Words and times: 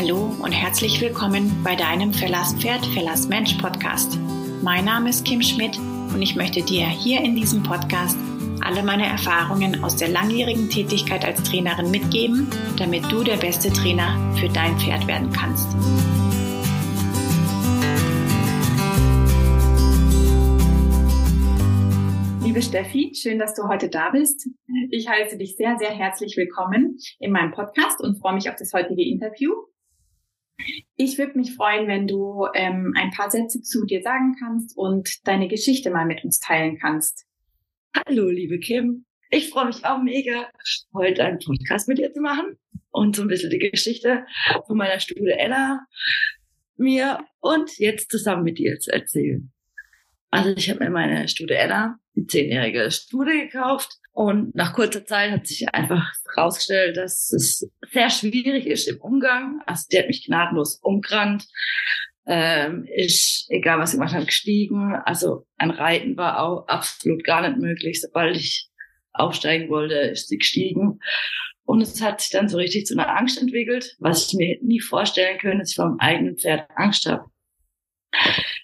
Hallo 0.00 0.34
und 0.42 0.52
herzlich 0.52 0.98
willkommen 1.02 1.62
bei 1.62 1.76
deinem 1.76 2.14
Verlass 2.14 2.54
Pferd, 2.54 2.86
Verlass 2.86 3.28
Mensch 3.28 3.52
Podcast. 3.58 4.18
Mein 4.62 4.86
Name 4.86 5.10
ist 5.10 5.26
Kim 5.26 5.42
Schmidt 5.42 5.76
und 5.76 6.22
ich 6.22 6.36
möchte 6.36 6.62
dir 6.62 6.86
hier 6.86 7.20
in 7.20 7.36
diesem 7.36 7.62
Podcast 7.62 8.16
alle 8.62 8.82
meine 8.82 9.04
Erfahrungen 9.04 9.84
aus 9.84 9.96
der 9.96 10.08
langjährigen 10.08 10.70
Tätigkeit 10.70 11.22
als 11.22 11.42
Trainerin 11.42 11.90
mitgeben, 11.90 12.48
damit 12.78 13.12
du 13.12 13.22
der 13.22 13.36
beste 13.36 13.70
Trainer 13.70 14.16
für 14.36 14.48
dein 14.48 14.78
Pferd 14.78 15.06
werden 15.06 15.30
kannst. 15.32 15.68
Liebe 22.42 22.62
Steffi, 22.62 23.12
schön, 23.14 23.38
dass 23.38 23.54
du 23.54 23.68
heute 23.68 23.90
da 23.90 24.08
bist. 24.08 24.48
Ich 24.90 25.06
heiße 25.06 25.36
dich 25.36 25.56
sehr, 25.56 25.76
sehr 25.78 25.90
herzlich 25.90 26.38
willkommen 26.38 26.96
in 27.18 27.32
meinem 27.32 27.52
Podcast 27.52 28.00
und 28.00 28.18
freue 28.18 28.32
mich 28.32 28.48
auf 28.48 28.56
das 28.56 28.72
heutige 28.72 29.06
Interview. 29.06 29.52
Ich 30.96 31.18
würde 31.18 31.38
mich 31.38 31.54
freuen, 31.54 31.86
wenn 31.86 32.06
du 32.06 32.46
ähm, 32.54 32.92
ein 32.96 33.10
paar 33.10 33.30
Sätze 33.30 33.62
zu 33.62 33.84
dir 33.86 34.02
sagen 34.02 34.36
kannst 34.38 34.76
und 34.76 35.26
deine 35.26 35.48
Geschichte 35.48 35.90
mal 35.90 36.06
mit 36.06 36.24
uns 36.24 36.38
teilen 36.38 36.78
kannst. 36.78 37.26
Hallo, 37.94 38.28
liebe 38.28 38.58
Kim. 38.58 39.04
Ich 39.30 39.50
freue 39.50 39.66
mich 39.66 39.84
auch 39.84 40.02
mega, 40.02 40.48
heute 40.92 41.24
einen 41.24 41.38
Podcast 41.38 41.88
mit 41.88 41.98
dir 41.98 42.12
zu 42.12 42.20
machen 42.20 42.58
und 42.90 43.16
so 43.16 43.22
ein 43.22 43.28
bisschen 43.28 43.50
die 43.50 43.58
Geschichte 43.58 44.26
von 44.66 44.76
meiner 44.76 44.98
Studie 45.00 45.30
Ella 45.30 45.80
mir 46.76 47.20
und 47.40 47.78
jetzt 47.78 48.10
zusammen 48.10 48.42
mit 48.42 48.58
dir 48.58 48.78
zu 48.80 48.92
erzählen. 48.92 49.52
Also 50.30 50.50
ich 50.50 50.68
habe 50.70 50.84
mir 50.84 50.90
meine 50.90 51.28
Studie 51.28 51.54
Ella, 51.54 51.99
die 52.14 52.26
zehnjährige 52.26 52.90
Studie 52.90 53.48
gekauft 53.50 54.00
und 54.12 54.54
nach 54.54 54.74
kurzer 54.74 55.04
Zeit 55.04 55.30
hat 55.30 55.46
sich 55.46 55.72
einfach 55.72 56.12
herausgestellt, 56.34 56.96
dass 56.96 57.32
es 57.32 57.68
sehr 57.90 58.10
schwierig 58.10 58.66
ist 58.66 58.88
im 58.88 59.00
Umgang. 59.00 59.60
Also 59.66 59.86
die 59.90 59.98
hat 59.98 60.08
mich 60.08 60.26
gnadenlos 60.26 60.80
umgerannt, 60.82 61.46
ähm, 62.26 62.86
ist, 62.94 63.46
egal 63.48 63.78
was 63.78 63.92
ich 63.92 63.98
gemacht 63.98 64.14
habe, 64.14 64.26
gestiegen. 64.26 64.94
Also 65.04 65.46
ein 65.56 65.70
Reiten 65.70 66.16
war 66.16 66.42
auch 66.42 66.66
absolut 66.66 67.24
gar 67.24 67.48
nicht 67.48 67.60
möglich. 67.60 68.00
Sobald 68.00 68.36
ich 68.36 68.68
aufsteigen 69.12 69.68
wollte, 69.70 69.94
ist 69.94 70.28
sie 70.28 70.38
gestiegen. 70.38 70.98
Und 71.64 71.80
es 71.80 72.02
hat 72.02 72.20
sich 72.20 72.30
dann 72.30 72.48
so 72.48 72.56
richtig 72.56 72.86
zu 72.86 72.94
einer 72.94 73.16
Angst 73.16 73.40
entwickelt, 73.40 73.96
was 74.00 74.26
ich 74.26 74.34
mir 74.34 74.58
nie 74.60 74.80
vorstellen 74.80 75.38
könnte, 75.38 75.58
dass 75.58 75.70
ich 75.70 75.76
vor 75.76 75.86
meinem 75.86 76.00
eigenen 76.00 76.36
Pferd 76.36 76.68
Angst 76.74 77.06
habe. 77.06 77.24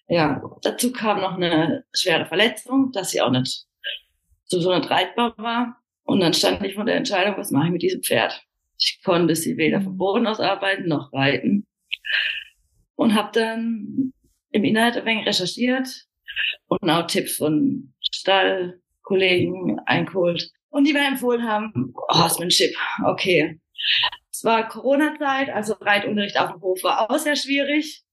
Ja, 0.08 0.40
dazu 0.62 0.92
kam 0.92 1.20
noch 1.20 1.34
eine 1.34 1.84
schwere 1.92 2.26
Verletzung, 2.26 2.92
dass 2.92 3.10
sie 3.10 3.20
auch 3.20 3.30
nicht 3.30 3.66
so, 4.44 4.60
so 4.60 4.74
nicht 4.74 4.90
reitbar 4.90 5.34
war. 5.36 5.82
Und 6.04 6.20
dann 6.20 6.32
stand 6.32 6.64
ich 6.64 6.74
vor 6.74 6.84
der 6.84 6.96
Entscheidung, 6.96 7.36
was 7.36 7.50
mache 7.50 7.66
ich 7.66 7.72
mit 7.72 7.82
diesem 7.82 8.02
Pferd? 8.02 8.40
Ich 8.78 9.00
konnte 9.04 9.34
sie 9.34 9.56
weder 9.56 9.80
vom 9.80 9.96
Boden 9.96 10.26
aus 10.26 10.38
arbeiten 10.38 10.88
noch 10.88 11.12
reiten 11.12 11.66
und 12.94 13.14
habe 13.14 13.30
dann 13.32 14.12
im 14.50 14.64
Internet 14.64 14.98
ein 14.98 15.04
wenig 15.04 15.26
recherchiert 15.26 15.88
und 16.68 16.88
auch 16.88 17.06
Tipps 17.06 17.36
von 17.36 17.92
Stallkollegen 18.00 19.80
eingeholt. 19.86 20.50
Und 20.68 20.84
die 20.84 20.92
mir 20.92 21.06
empfohlen 21.06 21.42
haben, 21.44 21.94
Horsemanship, 22.10 22.76
okay. 23.04 23.60
Es 24.30 24.44
war 24.44 24.68
Corona-Zeit, 24.68 25.48
also 25.48 25.74
Reitunterricht 25.74 26.38
auf 26.38 26.52
dem 26.52 26.60
Hof 26.60 26.82
war 26.82 27.10
auch 27.10 27.18
sehr 27.18 27.36
schwierig. 27.36 28.05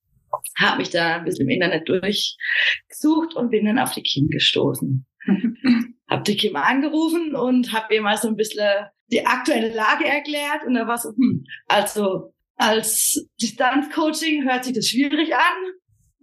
Habe 0.59 0.77
mich 0.77 0.89
da 0.89 1.17
ein 1.17 1.25
bisschen 1.25 1.47
im 1.47 1.49
Internet 1.49 1.87
durchgesucht 1.87 3.35
und 3.35 3.49
bin 3.49 3.65
dann 3.65 3.79
auf 3.79 3.93
die 3.93 4.03
Kim 4.03 4.27
gestoßen. 4.29 5.05
hab 6.09 6.23
die 6.25 6.35
Kim 6.35 6.55
angerufen 6.55 7.35
und 7.35 7.73
habe 7.73 7.95
ihr 7.95 8.01
mal 8.01 8.17
so 8.17 8.27
ein 8.27 8.35
bisschen 8.35 8.87
die 9.11 9.25
aktuelle 9.25 9.73
Lage 9.73 10.05
erklärt 10.05 10.65
und 10.65 10.73
da 10.73 10.87
war 10.87 10.97
so, 10.97 11.09
hm, 11.09 11.45
also 11.67 12.33
als 12.55 13.27
Distanzcoaching 13.41 14.43
hört 14.43 14.65
sich 14.65 14.73
das 14.73 14.87
schwierig 14.87 15.35
an. 15.35 15.73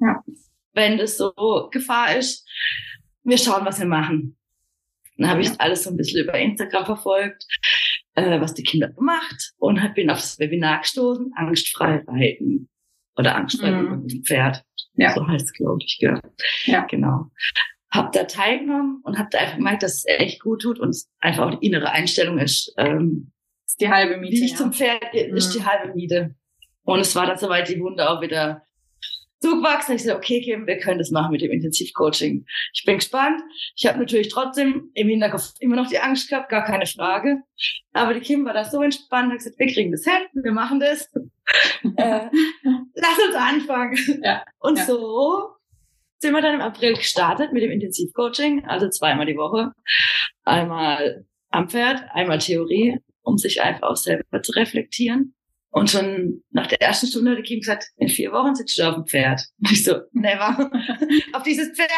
Ja. 0.00 0.22
Wenn 0.72 0.98
das 0.98 1.16
so 1.16 1.32
Gefahr 1.70 2.16
ist, 2.16 2.48
wir 3.24 3.38
schauen, 3.38 3.64
was 3.64 3.80
wir 3.80 3.86
machen. 3.86 4.36
Dann 5.16 5.28
habe 5.28 5.42
ich 5.42 5.60
alles 5.60 5.82
so 5.82 5.90
ein 5.90 5.96
bisschen 5.96 6.24
über 6.24 6.38
Instagram 6.38 6.86
verfolgt, 6.86 7.44
äh, 8.14 8.40
was 8.40 8.54
die 8.54 8.62
Kinder 8.62 8.88
gemacht 8.88 9.52
und 9.58 9.94
bin 9.94 10.08
auf 10.08 10.18
das 10.18 10.38
Webinar 10.38 10.80
gestoßen, 10.80 11.32
angstfrei 11.36 12.04
reiten 12.06 12.70
oder 13.16 13.36
angstfrei 13.36 13.70
mhm. 13.70 14.02
mit 14.02 14.12
dem 14.12 14.22
Pferd. 14.22 14.64
Ja. 14.94 15.14
So 15.14 15.26
heißt 15.26 15.46
es, 15.46 15.52
glaube 15.52 15.78
ich. 15.84 15.98
Gell? 16.00 16.20
Ja. 16.64 16.84
Genau. 16.84 17.30
Hab 17.90 18.12
da 18.12 18.24
teilgenommen 18.24 19.00
und 19.02 19.18
hab 19.18 19.30
da 19.30 19.38
einfach 19.38 19.56
gemerkt, 19.56 19.82
dass 19.82 19.94
es 19.94 20.04
echt 20.06 20.40
gut 20.42 20.62
tut 20.62 20.78
und 20.78 20.96
einfach 21.18 21.46
auch 21.46 21.58
die 21.58 21.66
innere 21.66 21.90
Einstellung 21.90 22.38
ist, 22.38 22.72
ähm, 22.76 23.32
ist 23.66 23.80
die 23.80 23.88
halbe 23.88 24.16
Miete. 24.16 24.36
Wie 24.36 24.44
ich 24.44 24.52
ja. 24.52 24.56
zum 24.56 24.72
Pferd 24.72 25.10
gehe, 25.12 25.26
ist 25.34 25.54
die 25.54 25.64
halbe 25.64 25.92
Miete. 25.94 26.36
Und 26.82 27.00
es 27.00 27.14
war 27.16 27.26
dann 27.26 27.38
soweit 27.38 27.68
die 27.68 27.80
Wunde 27.80 28.08
auch 28.08 28.20
wieder 28.20 28.66
zugewachsen. 29.40 29.96
Ich 29.96 30.04
so, 30.04 30.14
okay, 30.14 30.40
Kim, 30.40 30.66
wir 30.66 30.78
können 30.78 30.98
das 30.98 31.10
machen 31.10 31.32
mit 31.32 31.42
dem 31.42 31.50
Intensivcoaching. 31.50 32.44
Ich 32.72 32.84
bin 32.84 32.96
gespannt. 32.96 33.40
Ich 33.76 33.86
habe 33.86 33.98
natürlich 33.98 34.28
trotzdem 34.28 34.90
im 34.94 35.08
Hinterkopf 35.08 35.54
immer 35.60 35.76
noch 35.76 35.88
die 35.88 35.98
Angst 35.98 36.28
gehabt, 36.28 36.50
gar 36.50 36.64
keine 36.64 36.86
Frage. 36.86 37.42
Aber 37.92 38.14
die 38.14 38.20
Kim 38.20 38.44
war 38.44 38.52
da 38.52 38.64
so 38.64 38.82
entspannt, 38.82 39.30
hat 39.30 39.38
gesagt, 39.38 39.58
wir 39.58 39.66
kriegen 39.66 39.92
das 39.92 40.04
hin, 40.04 40.42
wir 40.42 40.52
machen 40.52 40.80
das. 40.80 41.10
äh, 41.96 42.28
lass 42.94 43.26
uns 43.26 43.34
anfangen. 43.34 43.96
Ja, 44.22 44.44
und 44.58 44.78
ja. 44.78 44.84
so 44.84 45.50
sind 46.18 46.34
wir 46.34 46.42
dann 46.42 46.56
im 46.56 46.60
April 46.60 46.94
gestartet 46.94 47.52
mit 47.52 47.62
dem 47.62 47.70
Intensivcoaching, 47.70 48.66
also 48.66 48.88
zweimal 48.88 49.26
die 49.26 49.36
Woche. 49.36 49.72
Einmal 50.44 51.24
am 51.48 51.68
Pferd, 51.68 52.04
einmal 52.12 52.38
Theorie 52.38 53.00
um 53.22 53.38
sich 53.38 53.62
einfach 53.62 53.88
auch 53.88 53.96
selber 53.96 54.42
zu 54.42 54.52
reflektieren. 54.52 55.34
Und 55.72 55.88
schon 55.88 56.42
nach 56.50 56.66
der 56.66 56.82
ersten 56.82 57.06
Stunde 57.06 57.30
hat 57.30 57.38
die 57.38 57.42
Kim 57.42 57.60
gesagt, 57.60 57.86
in 57.96 58.08
vier 58.08 58.32
Wochen 58.32 58.56
sitzt 58.56 58.76
du 58.76 58.82
auf 58.82 58.96
dem 58.96 59.06
Pferd. 59.06 59.46
Und 59.58 59.70
ich 59.70 59.84
so, 59.84 60.00
never. 60.12 60.70
auf 61.32 61.42
dieses 61.44 61.70
Pferd, 61.76 61.90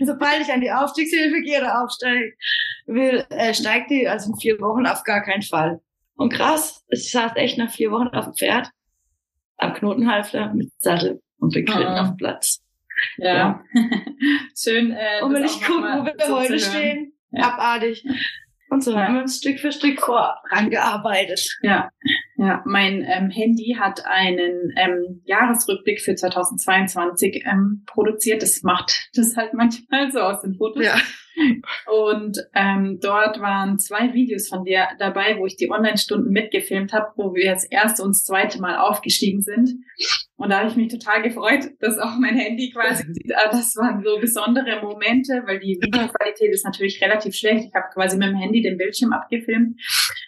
sobald 0.00 0.42
ich 0.42 0.52
an 0.52 0.60
die 0.60 0.70
Aufstiegshilfe 0.70 1.40
gehe 1.42 1.60
oder 1.60 1.82
aufsteige, 1.82 2.34
will, 2.86 3.24
äh, 3.30 3.52
steigt 3.52 3.90
die, 3.90 4.06
also 4.06 4.30
in 4.30 4.38
vier 4.38 4.60
Wochen 4.60 4.86
auf 4.86 5.02
gar 5.02 5.24
keinen 5.24 5.42
Fall. 5.42 5.80
Und 6.14 6.32
krass, 6.32 6.84
ich 6.88 7.10
saß 7.10 7.32
echt 7.34 7.58
nach 7.58 7.70
vier 7.70 7.90
Wochen 7.90 8.08
auf 8.08 8.26
dem 8.26 8.34
Pferd, 8.34 8.70
am 9.58 9.74
Knotenhalfter 9.74 10.54
mit 10.54 10.70
Sattel 10.78 11.20
und 11.38 11.52
bin 11.52 11.68
oh. 11.68 11.72
auf 11.72 12.08
dem 12.08 12.16
Platz. 12.16 12.62
Ja. 13.18 13.34
ja. 13.34 13.64
Schön. 14.56 14.92
Äh, 14.92 15.22
und 15.22 15.34
wenn 15.34 15.44
ich 15.44 15.60
gucke, 15.62 15.82
wo 15.82 16.04
wir 16.04 16.34
heute 16.34 16.58
stehen, 16.58 17.12
ja. 17.30 17.52
abartig. 17.52 18.04
Und 18.68 18.82
so 18.82 18.96
haben 18.96 19.14
wir 19.14 19.22
uns 19.22 19.38
Stück 19.38 19.60
für 19.60 19.72
Stück 19.72 20.00
vorangearbeitet. 20.00 21.58
Ja, 21.62 21.90
ja. 22.36 22.62
Mein 22.66 23.04
ähm, 23.06 23.30
Handy 23.30 23.76
hat 23.78 24.04
einen 24.04 24.72
ähm, 24.76 25.22
Jahresrückblick 25.24 26.00
für 26.00 26.14
2022 26.14 27.44
ähm, 27.46 27.84
produziert. 27.86 28.42
Das 28.42 28.62
macht 28.62 29.08
das 29.14 29.36
halt 29.36 29.54
manchmal 29.54 30.10
so 30.10 30.20
aus 30.20 30.40
den 30.42 30.54
Fotos. 30.56 30.84
Ja. 30.84 30.96
Und 31.86 32.38
ähm, 32.54 32.98
dort 33.00 33.40
waren 33.40 33.78
zwei 33.78 34.14
Videos 34.14 34.48
von 34.48 34.64
dir 34.64 34.88
dabei, 34.98 35.38
wo 35.38 35.46
ich 35.46 35.56
die 35.56 35.70
Online-Stunden 35.70 36.30
mitgefilmt 36.30 36.92
habe, 36.92 37.12
wo 37.16 37.34
wir 37.34 37.52
das 37.52 37.64
erste 37.64 38.02
und 38.02 38.10
das 38.10 38.24
zweite 38.24 38.60
Mal 38.60 38.78
aufgestiegen 38.78 39.42
sind. 39.42 39.70
Und 40.36 40.50
da 40.50 40.58
habe 40.58 40.68
ich 40.68 40.76
mich 40.76 40.88
total 40.88 41.22
gefreut, 41.22 41.70
dass 41.80 41.98
auch 41.98 42.18
mein 42.18 42.36
Handy 42.36 42.70
quasi 42.70 43.04
ah, 43.34 43.48
das 43.50 43.74
waren 43.76 44.02
so 44.04 44.18
besondere 44.20 44.82
Momente, 44.82 45.42
weil 45.46 45.60
die 45.60 45.78
Videoqualität 45.80 46.52
ist 46.52 46.64
natürlich 46.64 47.00
relativ 47.02 47.34
schlecht. 47.34 47.68
Ich 47.68 47.74
habe 47.74 47.86
quasi 47.94 48.18
mit 48.18 48.28
dem 48.28 48.36
Handy 48.36 48.60
den 48.60 48.76
Bildschirm 48.76 49.12
abgefilmt. 49.12 49.80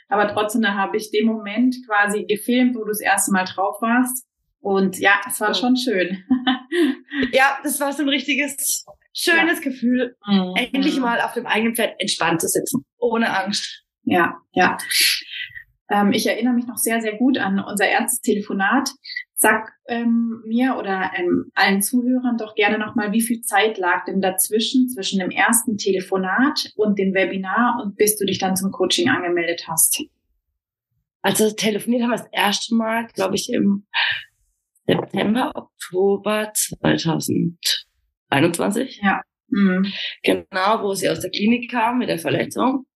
Aber 0.08 0.28
trotzdem 0.28 0.66
habe 0.66 0.96
ich 0.96 1.10
den 1.10 1.26
Moment 1.26 1.76
quasi 1.86 2.24
gefilmt, 2.24 2.74
wo 2.74 2.80
du 2.80 2.88
das 2.88 3.00
erste 3.00 3.32
Mal 3.32 3.44
drauf 3.44 3.82
warst. 3.82 4.26
Und 4.60 4.98
ja, 4.98 5.20
es 5.26 5.40
war 5.40 5.54
schon 5.54 5.76
schön. 5.76 6.24
ja, 7.32 7.58
das 7.62 7.78
war 7.78 7.92
so 7.92 8.02
ein 8.02 8.08
richtiges 8.08 8.86
schönes 9.12 9.58
ja. 9.58 9.70
Gefühl, 9.70 10.16
mhm. 10.26 10.54
endlich 10.56 10.98
mal 10.98 11.20
auf 11.20 11.34
dem 11.34 11.46
eigenen 11.46 11.74
Pferd 11.74 11.94
entspannt 11.98 12.40
zu 12.40 12.48
sitzen, 12.48 12.84
ohne 12.98 13.36
Angst. 13.38 13.84
Ja, 14.02 14.36
ja. 14.52 14.78
Ähm, 15.90 16.12
ich 16.12 16.26
erinnere 16.26 16.54
mich 16.54 16.66
noch 16.66 16.76
sehr, 16.76 17.00
sehr 17.00 17.16
gut 17.16 17.38
an 17.38 17.60
unser 17.60 17.86
erstes 17.86 18.20
Telefonat. 18.20 18.90
Sag 19.40 19.70
ähm, 19.86 20.42
mir 20.44 20.76
oder 20.76 21.12
ähm, 21.16 21.52
allen 21.54 21.80
Zuhörern 21.80 22.38
doch 22.38 22.56
gerne 22.56 22.76
nochmal, 22.76 23.12
wie 23.12 23.22
viel 23.22 23.40
Zeit 23.42 23.78
lag 23.78 24.04
denn 24.04 24.20
dazwischen, 24.20 24.88
zwischen 24.88 25.20
dem 25.20 25.30
ersten 25.30 25.78
Telefonat 25.78 26.72
und 26.74 26.98
dem 26.98 27.14
Webinar 27.14 27.80
und 27.80 27.96
bis 27.96 28.18
du 28.18 28.26
dich 28.26 28.38
dann 28.38 28.56
zum 28.56 28.72
Coaching 28.72 29.08
angemeldet 29.08 29.66
hast? 29.68 30.02
Also 31.22 31.52
telefoniert 31.52 32.02
haben 32.02 32.10
wir 32.10 32.16
das 32.16 32.26
erste 32.32 32.74
Mal, 32.74 33.06
glaube 33.14 33.36
ich, 33.36 33.52
im 33.52 33.86
September, 34.88 35.52
Oktober 35.54 36.50
2021. 36.52 39.00
Ja. 39.02 39.22
Mhm. 39.50 39.86
Genau, 40.24 40.82
wo 40.82 40.94
sie 40.94 41.08
aus 41.08 41.20
der 41.20 41.30
Klinik 41.30 41.70
kam 41.70 41.98
mit 41.98 42.08
der 42.08 42.18
Verletzung. 42.18 42.86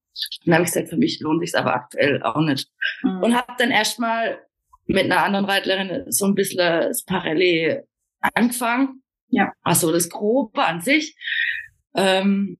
Dann 0.44 0.54
habe 0.54 0.64
ich 0.64 0.72
gesagt, 0.72 0.88
für 0.88 0.96
mich 0.96 1.20
lohnt 1.20 1.46
sich 1.46 1.56
aber 1.56 1.72
aktuell 1.72 2.20
auch 2.24 2.40
nicht. 2.40 2.68
Mhm. 3.04 3.22
Und 3.22 3.36
habe 3.36 3.52
dann 3.58 3.70
erstmal 3.70 4.40
mit 4.86 5.04
einer 5.04 5.24
anderen 5.24 5.44
Reitlerin 5.44 6.04
so 6.08 6.26
ein 6.26 6.34
bisschen 6.34 6.58
das 6.58 7.04
Parallel 7.04 7.84
angefangen. 8.20 9.02
Ja. 9.28 9.52
Also 9.62 9.92
das 9.92 10.08
Grobe 10.08 10.64
an 10.64 10.80
sich. 10.80 11.16
Ähm, 11.94 12.56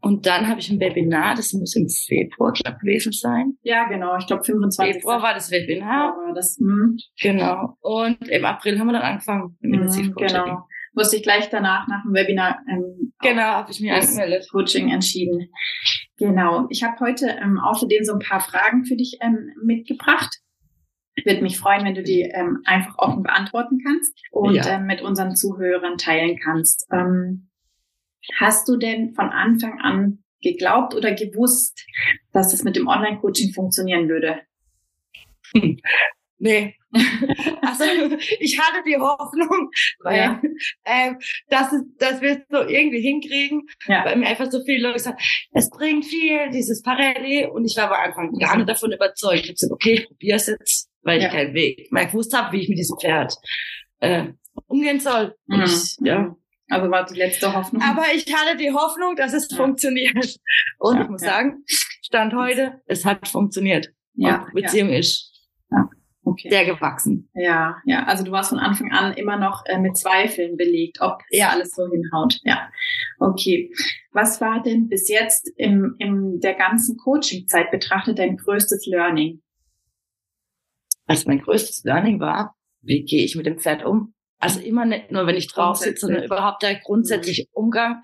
und 0.00 0.26
dann 0.26 0.48
habe 0.48 0.60
ich 0.60 0.70
ein 0.70 0.78
Webinar, 0.78 1.34
das 1.34 1.52
muss 1.52 1.74
im 1.74 1.88
Februar 1.88 2.52
glaub, 2.52 2.78
gewesen 2.78 3.12
sein. 3.12 3.54
Ja, 3.62 3.88
genau, 3.88 4.16
ich 4.16 4.26
glaube 4.26 4.44
25. 4.44 4.96
Februar 4.96 5.20
war 5.20 5.34
das 5.34 5.50
Webinar. 5.50 6.14
War 6.16 6.34
das, 6.34 6.56
hm. 6.58 6.96
Genau. 7.20 7.76
Und 7.80 8.28
im 8.28 8.44
April 8.44 8.78
haben 8.78 8.86
wir 8.86 8.92
dann 8.92 9.02
angefangen 9.02 9.56
mit 9.60 9.80
hm, 9.80 10.14
Genau. 10.14 10.66
Musste 10.94 11.16
ich 11.16 11.22
gleich 11.22 11.48
danach 11.48 11.88
nach 11.88 12.02
dem 12.04 12.12
Webinar 12.12 12.58
ähm, 12.70 13.12
genau, 13.20 13.42
habe 13.42 13.70
ich 13.70 13.80
mir 13.80 13.94
angemeldet. 13.94 14.46
Coaching 14.52 14.90
entschieden. 14.90 15.48
Genau. 16.18 16.66
Ich 16.70 16.84
habe 16.84 17.00
heute 17.00 17.26
ähm, 17.42 17.58
außerdem 17.58 18.04
so 18.04 18.12
ein 18.12 18.18
paar 18.18 18.40
Fragen 18.40 18.84
für 18.84 18.96
dich 18.96 19.18
ähm, 19.22 19.50
mitgebracht. 19.64 20.38
Ich 21.14 21.26
würde 21.26 21.42
mich 21.42 21.58
freuen, 21.58 21.84
wenn 21.84 21.94
du 21.94 22.02
die 22.02 22.22
ähm, 22.22 22.62
einfach 22.64 22.96
offen 22.98 23.22
beantworten 23.22 23.80
kannst 23.84 24.18
und 24.30 24.54
ja. 24.54 24.66
ähm, 24.76 24.86
mit 24.86 25.02
unseren 25.02 25.36
Zuhörern 25.36 25.98
teilen 25.98 26.38
kannst. 26.42 26.86
Ähm, 26.90 27.48
Hast 28.34 28.68
du 28.68 28.76
denn 28.76 29.14
von 29.14 29.30
Anfang 29.30 29.80
an 29.80 30.22
geglaubt 30.40 30.94
oder 30.94 31.12
gewusst, 31.12 31.86
dass 32.32 32.52
es 32.52 32.64
mit 32.64 32.76
dem 32.76 32.88
Online-Coaching 32.88 33.52
funktionieren 33.52 34.08
würde? 34.08 34.42
Hm. 35.54 35.78
Nee. 36.44 36.74
also 37.62 37.84
ich 38.40 38.58
hatte 38.58 38.82
die 38.84 38.96
Hoffnung, 38.96 39.70
weil, 40.00 40.18
ja. 40.18 40.42
äh, 40.82 41.12
dass, 41.48 41.72
es, 41.72 41.82
dass 41.98 42.20
wir 42.20 42.32
es 42.32 42.38
so 42.50 42.66
irgendwie 42.66 43.00
hinkriegen, 43.00 43.68
ja. 43.86 44.04
weil 44.04 44.16
mir 44.16 44.26
einfach 44.26 44.50
so 44.50 44.60
viele 44.64 44.88
Leute 44.88 44.98
sagen, 44.98 45.18
es 45.52 45.70
bringt 45.70 46.04
viel, 46.04 46.50
dieses 46.50 46.82
Parallel. 46.82 47.50
Und 47.50 47.64
ich 47.64 47.76
war 47.76 47.92
am 47.92 48.10
Anfang 48.10 48.32
gar 48.40 48.56
nicht 48.56 48.68
davon 48.68 48.90
überzeugt. 48.90 49.44
Ich 49.44 49.50
habe 49.50 49.54
gesagt, 49.54 49.72
okay, 49.72 49.92
ich 49.92 50.08
probiere 50.08 50.36
es 50.36 50.48
jetzt, 50.48 50.90
weil 51.02 51.20
ich 51.20 51.28
keinen 51.28 51.54
Weg 51.54 51.90
mehr 51.92 52.06
gewusst 52.06 52.36
habe, 52.36 52.52
wie 52.52 52.62
ich 52.62 52.68
mit 52.68 52.78
diesem 52.78 52.96
Pferd 52.98 53.34
äh, 54.00 54.26
umgehen 54.66 55.00
soll. 55.00 55.34
Mhm. 55.46 55.62
Ich, 55.62 55.96
ja, 56.00 56.34
also 56.68 56.90
war 56.90 57.04
die 57.04 57.14
letzte 57.14 57.54
Hoffnung. 57.54 57.82
Aber 57.82 58.04
ich 58.14 58.32
hatte 58.34 58.56
die 58.56 58.72
Hoffnung, 58.72 59.14
dass 59.16 59.32
es 59.32 59.50
ja. 59.50 59.56
funktioniert. 59.56 60.38
Und 60.78 60.96
ja, 60.96 61.02
ich 61.02 61.08
muss 61.08 61.22
ja. 61.22 61.28
sagen, 61.28 61.64
Stand 62.02 62.34
heute, 62.34 62.80
es 62.86 63.04
hat 63.04 63.28
funktioniert. 63.28 63.88
Ja. 64.14 64.44
Und 64.44 64.54
Beziehung 64.54 64.90
ist 64.90 65.32
okay. 66.24 66.48
sehr 66.50 66.64
gewachsen. 66.64 67.30
Ja, 67.34 67.76
ja. 67.84 68.04
Also 68.04 68.24
du 68.24 68.32
warst 68.32 68.50
von 68.50 68.58
Anfang 68.58 68.92
an 68.92 69.12
immer 69.14 69.36
noch 69.36 69.64
äh, 69.66 69.78
mit 69.78 69.96
Zweifeln 69.96 70.56
belegt, 70.56 71.00
ob 71.00 71.20
ja. 71.30 71.48
alles 71.48 71.74
so 71.74 71.88
hinhaut. 71.90 72.38
Ja. 72.44 72.70
Okay. 73.18 73.70
Was 74.12 74.40
war 74.40 74.62
denn 74.62 74.88
bis 74.88 75.08
jetzt 75.08 75.50
im, 75.56 75.96
im 75.98 76.40
der 76.40 76.54
ganzen 76.54 76.96
Coaching-Zeit 76.96 77.70
betrachtet 77.70 78.18
dein 78.18 78.36
größtes 78.36 78.86
Learning? 78.86 79.42
Also 81.06 81.28
mein 81.28 81.40
größtes 81.40 81.84
Learning 81.84 82.20
war, 82.20 82.56
wie 82.80 83.04
gehe 83.04 83.24
ich 83.24 83.36
mit 83.36 83.46
dem 83.46 83.58
Pferd 83.58 83.84
um? 83.84 84.14
Also 84.38 84.60
immer 84.60 84.84
nicht 84.84 85.12
nur, 85.12 85.26
wenn 85.26 85.36
ich 85.36 85.46
drauf 85.46 85.76
sitze, 85.76 86.06
sondern 86.06 86.24
überhaupt 86.24 86.62
der 86.62 86.74
grundsätzliche 86.80 87.46
Umgang 87.52 88.02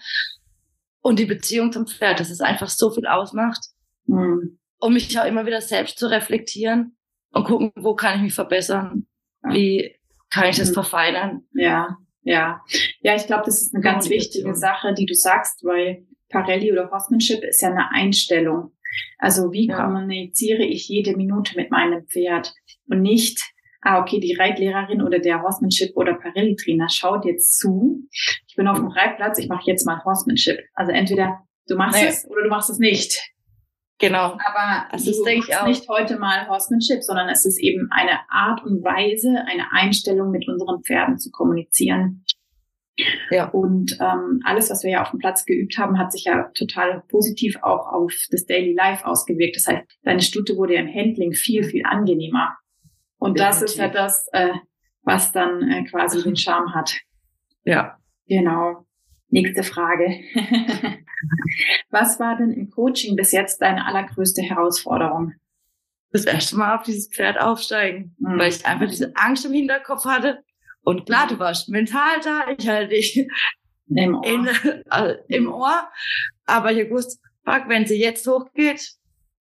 und 1.01 1.19
die 1.19 1.27
Beziehung 1.27 1.73
zum 1.73 1.87
Pferd, 1.87 2.21
dass 2.21 2.31
es 2.31 2.41
einfach 2.41 2.69
so 2.69 2.91
viel 2.91 3.07
ausmacht, 3.07 3.61
mhm. 4.07 4.59
um 4.79 4.93
mich 4.93 5.19
auch 5.19 5.25
immer 5.25 5.47
wieder 5.47 5.61
selbst 5.61 5.99
zu 5.99 6.09
reflektieren 6.09 6.97
und 7.33 7.45
gucken, 7.45 7.73
wo 7.77 7.95
kann 7.95 8.17
ich 8.17 8.23
mich 8.23 8.35
verbessern, 8.35 9.07
wie 9.43 9.97
kann 10.31 10.49
ich 10.49 10.57
das 10.57 10.71
mhm. 10.71 10.75
verfeinern. 10.75 11.43
Ja, 11.55 11.97
ja. 12.23 12.63
Ja, 13.01 13.17
ich 13.17 13.27
glaube, 13.27 13.45
das 13.47 13.63
ist 13.63 13.75
eine 13.75 13.83
ganz 13.83 14.09
wichtige 14.09 14.55
Sache, 14.55 14.95
die 14.95 15.07
du 15.07 15.15
sagst, 15.15 15.65
weil 15.65 16.07
Parelli 16.29 16.71
oder 16.71 16.91
Horsemanship 16.91 17.43
ist 17.43 17.63
ja 17.63 17.71
eine 17.71 17.91
Einstellung. 17.91 18.73
Also 19.19 19.53
wie 19.53 19.69
ja. 19.69 19.85
kommuniziere 19.85 20.63
ich 20.63 20.89
jede 20.89 21.17
Minute 21.17 21.57
mit 21.57 21.71
meinem 21.71 22.07
Pferd 22.07 22.53
und 22.89 23.03
nicht, 23.03 23.43
ah, 23.83 24.01
okay, 24.01 24.21
die 24.21 24.35
Reitlehrerin 24.35 25.03
oder 25.03 25.19
der 25.19 25.43
Horsemanship 25.43 25.97
oder 25.97 26.15
Parelli-Trainer 26.15 26.89
schaut 26.89 27.25
jetzt 27.25 27.59
zu. 27.59 28.03
Ich 28.47 28.55
bin 28.57 28.69
auf 28.69 28.79
dem 28.79 28.89
Reitplatz, 28.89 29.39
ich 29.39 29.49
mache 29.49 29.71
jetzt 29.71 29.87
mal 29.87 30.03
Horsemanship. 30.05 30.61
Also 30.75 30.93
entweder 30.93 31.41
du 31.67 31.77
machst 31.77 31.99
naja. 31.99 32.11
es 32.11 32.29
oder 32.29 32.43
du 32.43 32.49
machst 32.49 32.71
es 32.71 32.79
nicht. 32.79 33.21
Genau. 33.99 34.39
Aber 34.45 34.87
das 34.93 35.05
du 35.05 35.11
ist, 35.11 35.25
denke 35.25 35.47
ich, 35.49 35.57
auch. 35.57 35.67
nicht 35.67 35.89
heute 35.89 36.19
mal 36.19 36.47
Horsemanship, 36.49 37.03
sondern 37.03 37.29
es 37.29 37.45
ist 37.45 37.61
eben 37.61 37.89
eine 37.91 38.21
Art 38.31 38.65
und 38.65 38.85
Weise, 38.85 39.45
eine 39.47 39.73
Einstellung 39.73 40.31
mit 40.31 40.47
unseren 40.49 40.83
Pferden 40.85 41.19
zu 41.19 41.31
kommunizieren. 41.31 42.25
Ja. 43.31 43.49
Und 43.49 43.97
ähm, 44.01 44.41
alles, 44.45 44.71
was 44.71 44.83
wir 44.83 44.91
ja 44.91 45.03
auf 45.03 45.11
dem 45.11 45.21
Platz 45.21 45.45
geübt 45.45 45.79
haben, 45.79 45.99
hat 45.99 46.13
sich 46.13 46.25
ja 46.25 46.51
total 46.55 47.03
positiv 47.09 47.57
auch 47.63 47.93
auf 47.93 48.15
das 48.31 48.47
Daily 48.47 48.75
Life 48.75 49.07
ausgewirkt. 49.07 49.57
Das 49.57 49.67
heißt, 49.67 49.85
deine 50.03 50.21
Stute 50.21 50.57
wurde 50.57 50.75
ja 50.75 50.81
im 50.81 50.93
Handling 50.93 51.33
viel, 51.33 51.65
viel 51.65 51.85
angenehmer. 51.85 52.57
Und 53.19 53.39
das 53.39 53.63
ist 53.63 53.77
ja 53.77 53.89
das, 53.89 54.29
äh, 54.33 54.53
was 55.03 55.33
dann 55.33 55.63
äh, 55.71 55.85
quasi 55.85 56.23
den 56.23 56.37
Charme 56.37 56.75
hat. 56.75 56.99
Ja. 57.65 57.99
Genau. 58.27 58.85
Nächste 59.31 59.63
Frage. 59.63 60.21
was 61.91 62.19
war 62.19 62.37
denn 62.37 62.53
im 62.53 62.71
Coaching 62.71 63.17
bis 63.17 63.33
jetzt 63.33 63.61
deine 63.61 63.87
allergrößte 63.87 64.43
Herausforderung? 64.43 65.35
Das 66.11 66.25
erste 66.25 66.57
Mal 66.57 66.77
auf 66.77 66.85
dieses 66.85 67.09
Pferd 67.09 67.39
aufsteigen, 67.39 68.17
mhm. 68.19 68.39
weil 68.39 68.49
ich 68.49 68.65
einfach 68.65 68.89
diese 68.89 69.13
Angst 69.17 69.45
im 69.45 69.53
Hinterkopf 69.53 70.07
hatte. 70.07 70.43
Und 70.89 71.05
klar, 71.05 71.27
du 71.27 71.39
warst 71.39 71.69
mental 71.69 72.19
da, 72.25 72.49
ich 72.57 72.67
hatte 72.67 72.89
dich 72.89 73.29
im 73.95 74.15
Ohr. 74.15 74.25
In, 74.27 74.49
äh, 74.91 75.17
im 75.29 75.53
Ohr. 75.53 75.87
Aber 76.47 76.73
ich 76.73 76.91
wusste, 76.91 77.21
fuck, 77.45 77.69
wenn 77.69 77.85
sie 77.85 78.01
jetzt 78.01 78.27
hochgeht, 78.27 78.95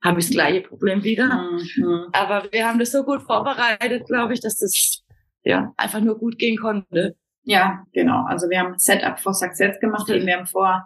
habe 0.04 0.20
ich 0.20 0.26
das 0.26 0.34
gleiche 0.34 0.68
Problem 0.68 1.06
wieder. 1.06 1.50
Mhm. 1.78 2.10
Aber 2.12 2.52
wir 2.52 2.68
haben 2.68 2.80
das 2.80 2.92
so 2.92 3.06
gut 3.06 3.22
vorbereitet, 3.22 4.08
glaube 4.08 4.34
ich, 4.34 4.42
dass 4.42 4.58
das 4.58 5.06
ja 5.46 5.72
einfach 5.78 6.02
nur 6.02 6.18
gut 6.18 6.38
gehen 6.38 6.58
konnte. 6.58 7.16
Ja, 7.44 7.86
genau. 7.94 8.26
Also 8.26 8.50
wir 8.50 8.60
haben 8.60 8.78
Setup 8.78 9.18
for 9.18 9.34
Success 9.34 9.80
gemacht. 9.80 10.10
Mhm. 10.10 10.26
Wir 10.26 10.40
haben 10.40 10.48
vor 10.48 10.86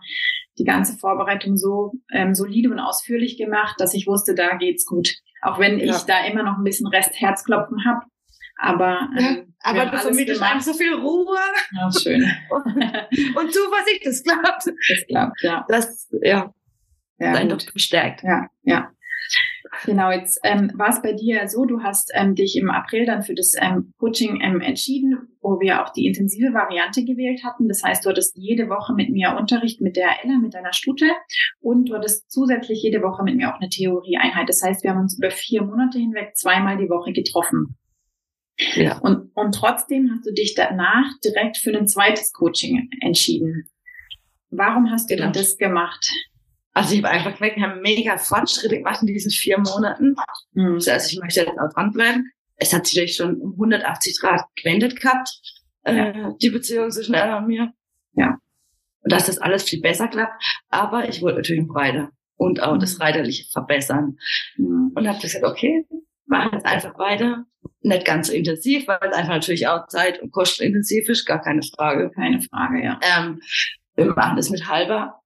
die 0.59 0.63
ganze 0.63 0.95
Vorbereitung 0.95 1.57
so 1.57 1.93
ähm, 2.13 2.35
solide 2.35 2.69
und 2.69 2.77
ausführlich 2.77 3.35
gemacht, 3.35 3.77
dass 3.79 3.95
ich 3.95 4.05
wusste, 4.05 4.35
da 4.35 4.57
geht's 4.57 4.85
gut. 4.85 5.11
Auch 5.41 5.57
wenn 5.57 5.79
ja. 5.79 5.95
ich 5.95 6.03
da 6.03 6.23
immer 6.23 6.43
noch 6.43 6.59
ein 6.59 6.63
bisschen 6.63 6.85
Rest 6.85 7.19
Herzklopfen 7.19 7.83
habe. 7.83 8.01
Aber, 8.61 9.09
ähm, 9.17 9.55
aber 9.63 9.87
du 9.87 9.97
vermittelst 9.97 10.41
einem 10.41 10.61
so 10.61 10.73
viel 10.73 10.93
Ruhe. 10.93 11.39
Ja, 11.71 11.91
schön. 11.91 12.23
und, 12.51 12.65
und 13.35 13.53
Zuversicht, 13.53 14.05
das 14.05 14.23
klappt. 14.23 14.67
Das 14.67 15.07
klappt, 15.07 15.41
ja. 15.41 15.65
Das, 15.67 16.09
ja. 16.21 16.53
Ja, 17.17 17.33
Sein 17.33 17.49
doch 17.49 17.59
bestärkt. 17.73 18.23
Ja, 18.23 18.47
ja. 18.63 18.91
Genau, 19.85 20.11
jetzt 20.11 20.39
ähm, 20.43 20.71
war 20.75 20.89
es 20.89 21.01
bei 21.01 21.13
dir 21.13 21.47
so, 21.47 21.65
du 21.65 21.81
hast 21.81 22.11
ähm, 22.13 22.35
dich 22.35 22.55
im 22.57 22.69
April 22.69 23.05
dann 23.05 23.23
für 23.23 23.33
das 23.33 23.53
ähm, 23.59 23.93
Coaching 23.97 24.41
ähm, 24.41 24.59
entschieden, 24.59 25.29
wo 25.39 25.59
wir 25.59 25.81
auch 25.81 25.89
die 25.89 26.05
intensive 26.05 26.53
Variante 26.53 27.03
gewählt 27.03 27.43
hatten. 27.43 27.67
Das 27.67 27.81
heißt, 27.83 28.05
du 28.05 28.09
hattest 28.09 28.37
jede 28.37 28.69
Woche 28.69 28.93
mit 28.93 29.09
mir 29.09 29.35
Unterricht 29.39 29.81
mit 29.81 29.95
der 29.95 30.23
Ella, 30.23 30.37
mit 30.39 30.53
deiner 30.53 30.73
Stute 30.73 31.09
und 31.61 31.89
du 31.89 31.95
hattest 31.95 32.29
zusätzlich 32.29 32.83
jede 32.83 33.01
Woche 33.01 33.23
mit 33.23 33.35
mir 33.37 33.53
auch 33.53 33.59
eine 33.59 33.69
Theorieeinheit. 33.69 34.49
Das 34.49 34.61
heißt, 34.61 34.83
wir 34.83 34.91
haben 34.91 35.01
uns 35.01 35.17
über 35.17 35.31
vier 35.31 35.63
Monate 35.63 35.97
hinweg 35.97 36.35
zweimal 36.35 36.77
die 36.77 36.89
Woche 36.89 37.13
getroffen. 37.13 37.77
Ja. 38.75 38.99
Und, 38.99 39.31
und 39.35 39.53
trotzdem 39.53 40.11
hast 40.11 40.25
du 40.25 40.33
dich 40.33 40.53
danach 40.55 41.05
direkt 41.23 41.57
für 41.57 41.75
ein 41.75 41.87
zweites 41.87 42.31
Coaching 42.31 42.89
entschieden. 43.01 43.69
Warum 44.49 44.91
hast 44.91 45.09
du 45.09 45.15
genau. 45.15 45.31
das 45.31 45.57
gemacht? 45.57 46.11
Also 46.73 46.93
ich 46.93 47.03
habe 47.03 47.09
einfach 47.09 47.35
gemerkt, 47.35 47.57
wir 47.57 47.63
haben 47.63 47.81
mega 47.81 48.17
Fortschritte 48.17 48.77
gemacht 48.77 49.01
in 49.01 49.07
diesen 49.07 49.31
vier 49.31 49.57
Monaten. 49.59 50.15
Mhm. 50.53 50.75
Also 50.75 50.91
ich 50.91 51.19
möchte 51.19 51.41
jetzt 51.41 51.59
auch 51.59 51.73
dranbleiben. 51.73 52.31
Es 52.55 52.73
hat 52.73 52.85
sich 52.85 52.95
natürlich 52.95 53.15
schon 53.15 53.41
um 53.41 53.53
180 53.53 54.19
Grad 54.19 54.41
gewendet 54.55 54.99
gehabt, 54.99 55.29
äh, 55.83 55.95
ja. 55.95 56.09
äh, 56.09 56.33
die 56.41 56.49
Beziehung 56.49 56.91
zwischen 56.91 57.15
Ella 57.15 57.39
und 57.39 57.47
mir. 57.47 57.73
Ja. 58.13 58.37
Und 59.03 59.11
dass 59.11 59.25
das 59.25 59.39
alles 59.39 59.63
viel 59.63 59.81
besser 59.81 60.07
klappt. 60.07 60.41
Aber 60.69 61.09
ich 61.09 61.21
wollte 61.21 61.37
natürlich 61.37 61.67
breiter 61.67 62.11
und 62.35 62.61
auch 62.61 62.75
mhm. 62.75 62.79
das 62.79 62.99
Reiterliche 62.99 63.45
verbessern. 63.51 64.17
Mhm. 64.57 64.91
Und 64.95 65.07
habe 65.07 65.19
gesagt, 65.19 65.43
okay, 65.43 65.85
machen 66.31 66.49
jetzt 66.53 66.65
einfach 66.65 66.97
weiter. 66.97 67.45
Nicht 67.81 68.05
ganz 68.05 68.27
so 68.27 68.33
intensiv, 68.33 68.87
weil 68.87 68.99
es 69.01 69.15
einfach 69.15 69.33
natürlich 69.33 69.67
auch 69.67 69.87
Zeit- 69.87 70.19
und 70.21 70.31
kostenintensiv 70.31 71.07
ist, 71.09 71.25
gar 71.25 71.41
keine 71.41 71.61
Frage. 71.61 72.11
Keine 72.11 72.41
Frage, 72.41 72.83
ja. 72.83 72.99
Ähm, 73.01 73.41
wir 73.95 74.07
machen 74.07 74.37
das 74.37 74.49
mit 74.49 74.67
halber 74.67 75.21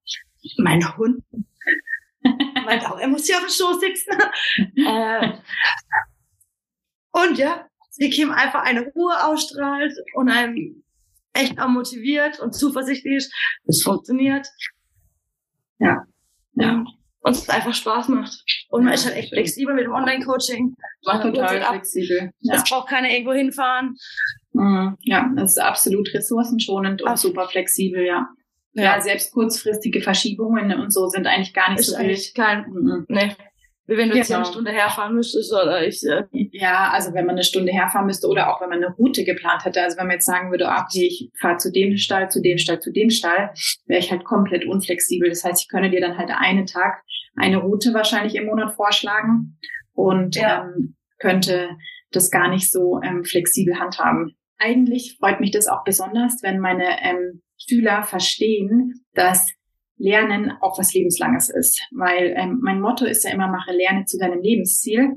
mein 0.58 0.96
Hund 0.96 1.22
meint 2.64 2.84
auch, 2.86 2.98
er 2.98 3.08
muss 3.08 3.26
hier 3.26 3.36
auf 3.36 3.44
dem 3.44 3.50
Schoß 3.50 3.80
sitzen. 3.80 4.18
äh, 4.86 5.32
und 7.12 7.38
ja, 7.38 7.66
sie 7.90 8.10
Kim 8.10 8.30
einfach 8.30 8.62
eine 8.62 8.82
Ruhe 8.88 9.24
ausstrahlt 9.24 9.92
und 10.14 10.28
einem 10.28 10.82
echt 11.32 11.58
auch 11.60 11.68
motiviert 11.68 12.40
und 12.40 12.52
zuversichtlich 12.52 13.16
ist. 13.16 13.34
Es 13.66 13.82
funktioniert. 13.82 14.48
Ja. 15.78 16.04
Ja. 16.54 16.84
Und 17.20 17.32
es 17.32 17.48
einfach 17.48 17.74
Spaß 17.74 18.08
macht. 18.08 18.42
Und 18.68 18.84
man 18.84 18.94
ist 18.94 19.06
halt 19.06 19.16
echt 19.16 19.30
flexibel 19.30 19.74
mit 19.74 19.84
dem 19.84 19.92
Online-Coaching. 19.92 20.74
Man 21.04 21.22
total 21.22 21.62
flexibel. 21.62 22.30
Ja. 22.40 22.54
Es 22.54 22.64
braucht 22.64 22.88
keiner 22.88 23.10
irgendwo 23.10 23.32
hinfahren. 23.32 23.96
Mhm. 24.52 24.96
Ja, 25.02 25.30
es 25.36 25.52
ist 25.52 25.58
absolut 25.58 26.12
ressourcenschonend 26.12 27.02
und 27.02 27.18
super 27.18 27.48
flexibel, 27.48 28.04
ja. 28.04 28.28
Ja, 28.72 29.00
selbst 29.00 29.32
kurzfristige 29.32 30.02
Verschiebungen 30.02 30.78
und 30.78 30.92
so 30.92 31.08
sind 31.08 31.26
eigentlich 31.26 31.54
gar 31.54 31.70
nicht 31.70 31.80
ist 31.80 31.86
so 31.86 31.98
wild. 31.98 32.34
Kein, 32.34 32.66
mhm. 32.68 33.06
nee. 33.08 33.34
Wie 33.88 33.96
wenn 33.96 34.10
du 34.10 34.16
jetzt 34.16 34.28
genau. 34.28 34.40
eine 34.40 34.48
Stunde 34.48 34.72
herfahren 34.72 35.14
müsstest 35.14 35.52
oder 35.52 35.86
ich. 35.86 36.02
Äh 36.04 36.24
ja, 36.32 36.90
also 36.90 37.14
wenn 37.14 37.24
man 37.24 37.36
eine 37.36 37.44
Stunde 37.44 37.72
herfahren 37.72 38.06
müsste 38.06 38.26
oder 38.26 38.52
auch 38.52 38.60
wenn 38.60 38.68
man 38.68 38.82
eine 38.82 38.94
Route 38.94 39.24
geplant 39.24 39.64
hätte. 39.64 39.80
Also 39.82 39.96
wenn 39.96 40.06
man 40.06 40.14
jetzt 40.14 40.26
sagen 40.26 40.50
würde, 40.50 40.66
okay, 40.66 41.06
ich 41.06 41.30
fahre 41.40 41.58
zu 41.58 41.70
dem 41.70 41.96
Stall, 41.96 42.28
zu 42.28 42.42
dem 42.42 42.58
Stall, 42.58 42.80
zu 42.80 42.92
dem 42.92 43.10
Stall, 43.10 43.52
wäre 43.86 44.00
ich 44.00 44.10
halt 44.10 44.24
komplett 44.24 44.66
unflexibel. 44.66 45.28
Das 45.28 45.44
heißt, 45.44 45.62
ich 45.62 45.68
könnte 45.68 45.90
dir 45.90 46.00
dann 46.00 46.18
halt 46.18 46.30
einen 46.30 46.66
Tag 46.66 47.02
eine 47.36 47.58
Route 47.58 47.94
wahrscheinlich 47.94 48.34
im 48.34 48.46
Monat 48.46 48.74
vorschlagen 48.74 49.58
und 49.92 50.34
ja. 50.34 50.64
ähm, 50.64 50.96
könnte 51.18 51.70
das 52.10 52.30
gar 52.30 52.48
nicht 52.48 52.70
so 52.70 53.00
ähm, 53.02 53.24
flexibel 53.24 53.78
handhaben. 53.78 54.36
Eigentlich 54.58 55.16
freut 55.20 55.40
mich 55.40 55.50
das 55.50 55.68
auch 55.68 55.84
besonders, 55.84 56.42
wenn 56.42 56.58
meine 56.58 57.02
ähm, 57.02 57.42
Schüler 57.58 58.02
verstehen, 58.02 58.94
dass 59.14 59.52
Lernen 59.98 60.52
auch 60.60 60.78
was 60.78 60.92
Lebenslanges 60.94 61.48
ist. 61.48 61.80
Weil 61.92 62.34
ähm, 62.36 62.58
mein 62.62 62.80
Motto 62.80 63.04
ist 63.04 63.24
ja 63.24 63.32
immer, 63.32 63.48
mache 63.48 63.72
Lerne 63.72 64.04
zu 64.04 64.18
deinem 64.18 64.40
Lebensziel. 64.40 65.16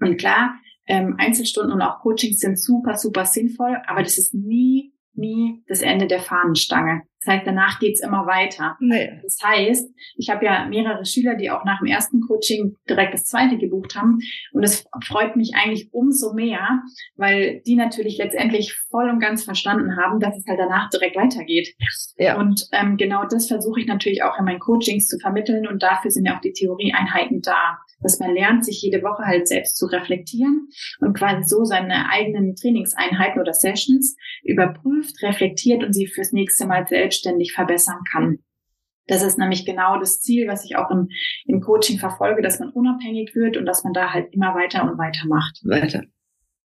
Und 0.00 0.16
klar, 0.18 0.54
ähm, 0.86 1.16
Einzelstunden 1.18 1.72
und 1.72 1.82
auch 1.82 2.00
Coachings 2.00 2.38
sind 2.38 2.60
super, 2.60 2.96
super 2.96 3.24
sinnvoll, 3.24 3.76
aber 3.86 4.02
das 4.02 4.18
ist 4.18 4.34
nie, 4.34 4.92
nie 5.14 5.64
das 5.66 5.82
Ende 5.82 6.06
der 6.06 6.20
Fahnenstange. 6.20 7.02
Das 7.26 7.34
heißt, 7.34 7.46
danach 7.46 7.80
geht's 7.80 8.00
immer 8.00 8.26
weiter. 8.26 8.76
Nee. 8.78 9.20
Das 9.22 9.38
heißt, 9.42 9.90
ich 10.16 10.30
habe 10.30 10.44
ja 10.44 10.66
mehrere 10.66 11.04
Schüler, 11.04 11.34
die 11.34 11.50
auch 11.50 11.64
nach 11.64 11.80
dem 11.80 11.88
ersten 11.88 12.20
Coaching 12.20 12.76
direkt 12.88 13.14
das 13.14 13.24
zweite 13.24 13.58
gebucht 13.58 13.96
haben. 13.96 14.18
Und 14.52 14.62
das 14.62 14.86
freut 15.04 15.34
mich 15.34 15.54
eigentlich 15.54 15.92
umso 15.92 16.34
mehr, 16.34 16.82
weil 17.16 17.62
die 17.66 17.74
natürlich 17.74 18.18
letztendlich 18.18 18.74
voll 18.90 19.10
und 19.10 19.18
ganz 19.18 19.42
verstanden 19.44 19.96
haben, 19.96 20.20
dass 20.20 20.36
es 20.36 20.46
halt 20.46 20.60
danach 20.60 20.88
direkt 20.90 21.16
weitergeht. 21.16 21.74
Ja. 22.16 22.38
Und 22.38 22.68
ähm, 22.72 22.96
genau 22.96 23.24
das 23.28 23.48
versuche 23.48 23.80
ich 23.80 23.86
natürlich 23.86 24.22
auch 24.22 24.38
in 24.38 24.44
meinen 24.44 24.60
Coachings 24.60 25.08
zu 25.08 25.18
vermitteln. 25.18 25.66
Und 25.66 25.82
dafür 25.82 26.12
sind 26.12 26.26
ja 26.26 26.36
auch 26.36 26.40
die 26.40 26.52
Theorieeinheiten 26.52 27.40
da 27.42 27.78
dass 28.00 28.18
man 28.18 28.34
lernt, 28.34 28.64
sich 28.64 28.82
jede 28.82 29.02
Woche 29.02 29.24
halt 29.24 29.48
selbst 29.48 29.76
zu 29.76 29.86
reflektieren 29.86 30.68
und 31.00 31.16
quasi 31.16 31.48
so 31.48 31.64
seine 31.64 32.10
eigenen 32.10 32.54
Trainingseinheiten 32.54 33.40
oder 33.40 33.52
Sessions 33.52 34.16
überprüft, 34.42 35.22
reflektiert 35.22 35.82
und 35.82 35.92
sie 35.92 36.06
fürs 36.06 36.32
nächste 36.32 36.66
Mal 36.66 36.86
selbstständig 37.16 37.52
verbessern 37.52 38.00
kann. 38.10 38.38
Das 39.06 39.22
ist 39.22 39.38
nämlich 39.38 39.64
genau 39.64 39.98
das 39.98 40.20
Ziel, 40.20 40.48
was 40.48 40.64
ich 40.64 40.76
auch 40.76 40.90
im, 40.90 41.08
im 41.44 41.60
Coaching 41.60 41.98
verfolge, 41.98 42.42
dass 42.42 42.58
man 42.58 42.70
unabhängig 42.70 43.34
wird 43.34 43.56
und 43.56 43.64
dass 43.64 43.84
man 43.84 43.92
da 43.92 44.12
halt 44.12 44.32
immer 44.34 44.54
weiter 44.54 44.82
und 44.82 44.98
weiter 44.98 45.26
macht. 45.28 45.60
Weiter. 45.64 46.02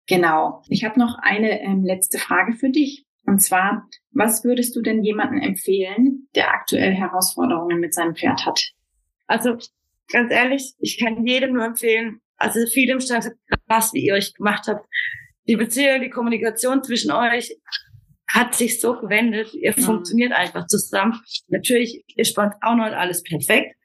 Genau. 0.07 0.63
Ich 0.69 0.85
habe 0.85 0.97
noch 0.97 1.17
eine 1.21 1.61
ähm, 1.61 1.83
letzte 1.83 2.17
Frage 2.17 2.53
für 2.53 2.69
dich. 2.69 3.05
Und 3.25 3.41
zwar, 3.41 3.85
was 4.11 4.43
würdest 4.45 4.75
du 4.75 4.81
denn 4.81 5.03
jemandem 5.03 5.41
empfehlen, 5.41 6.29
der 6.33 6.51
aktuell 6.51 6.93
Herausforderungen 6.93 7.79
mit 7.79 7.93
seinem 7.93 8.15
Pferd 8.15 8.45
hat? 8.45 8.59
Also 9.27 9.57
ganz 10.11 10.31
ehrlich, 10.31 10.73
ich 10.79 10.97
kann 10.97 11.27
jedem 11.27 11.53
nur 11.53 11.65
empfehlen, 11.65 12.21
also 12.37 12.65
viele 12.65 12.93
im 12.93 13.01
Stand 13.01 13.29
krass, 13.67 13.93
wie 13.93 14.05
ihr 14.05 14.13
euch 14.13 14.33
gemacht 14.33 14.67
habt. 14.67 14.87
Die 15.47 15.57
Beziehung, 15.57 16.01
die 16.01 16.09
Kommunikation 16.09 16.83
zwischen 16.83 17.11
euch 17.11 17.53
hat 18.29 18.55
sich 18.55 18.79
so 18.79 18.99
gewendet. 18.99 19.53
Ihr 19.53 19.73
mhm. 19.75 19.81
funktioniert 19.81 20.31
einfach 20.31 20.67
zusammen. 20.67 21.19
Natürlich 21.47 22.03
ist 22.15 22.35
bei 22.35 22.45
uns 22.45 22.55
auch 22.61 22.75
noch 22.75 22.85
alles 22.85 23.23
perfekt. 23.23 23.75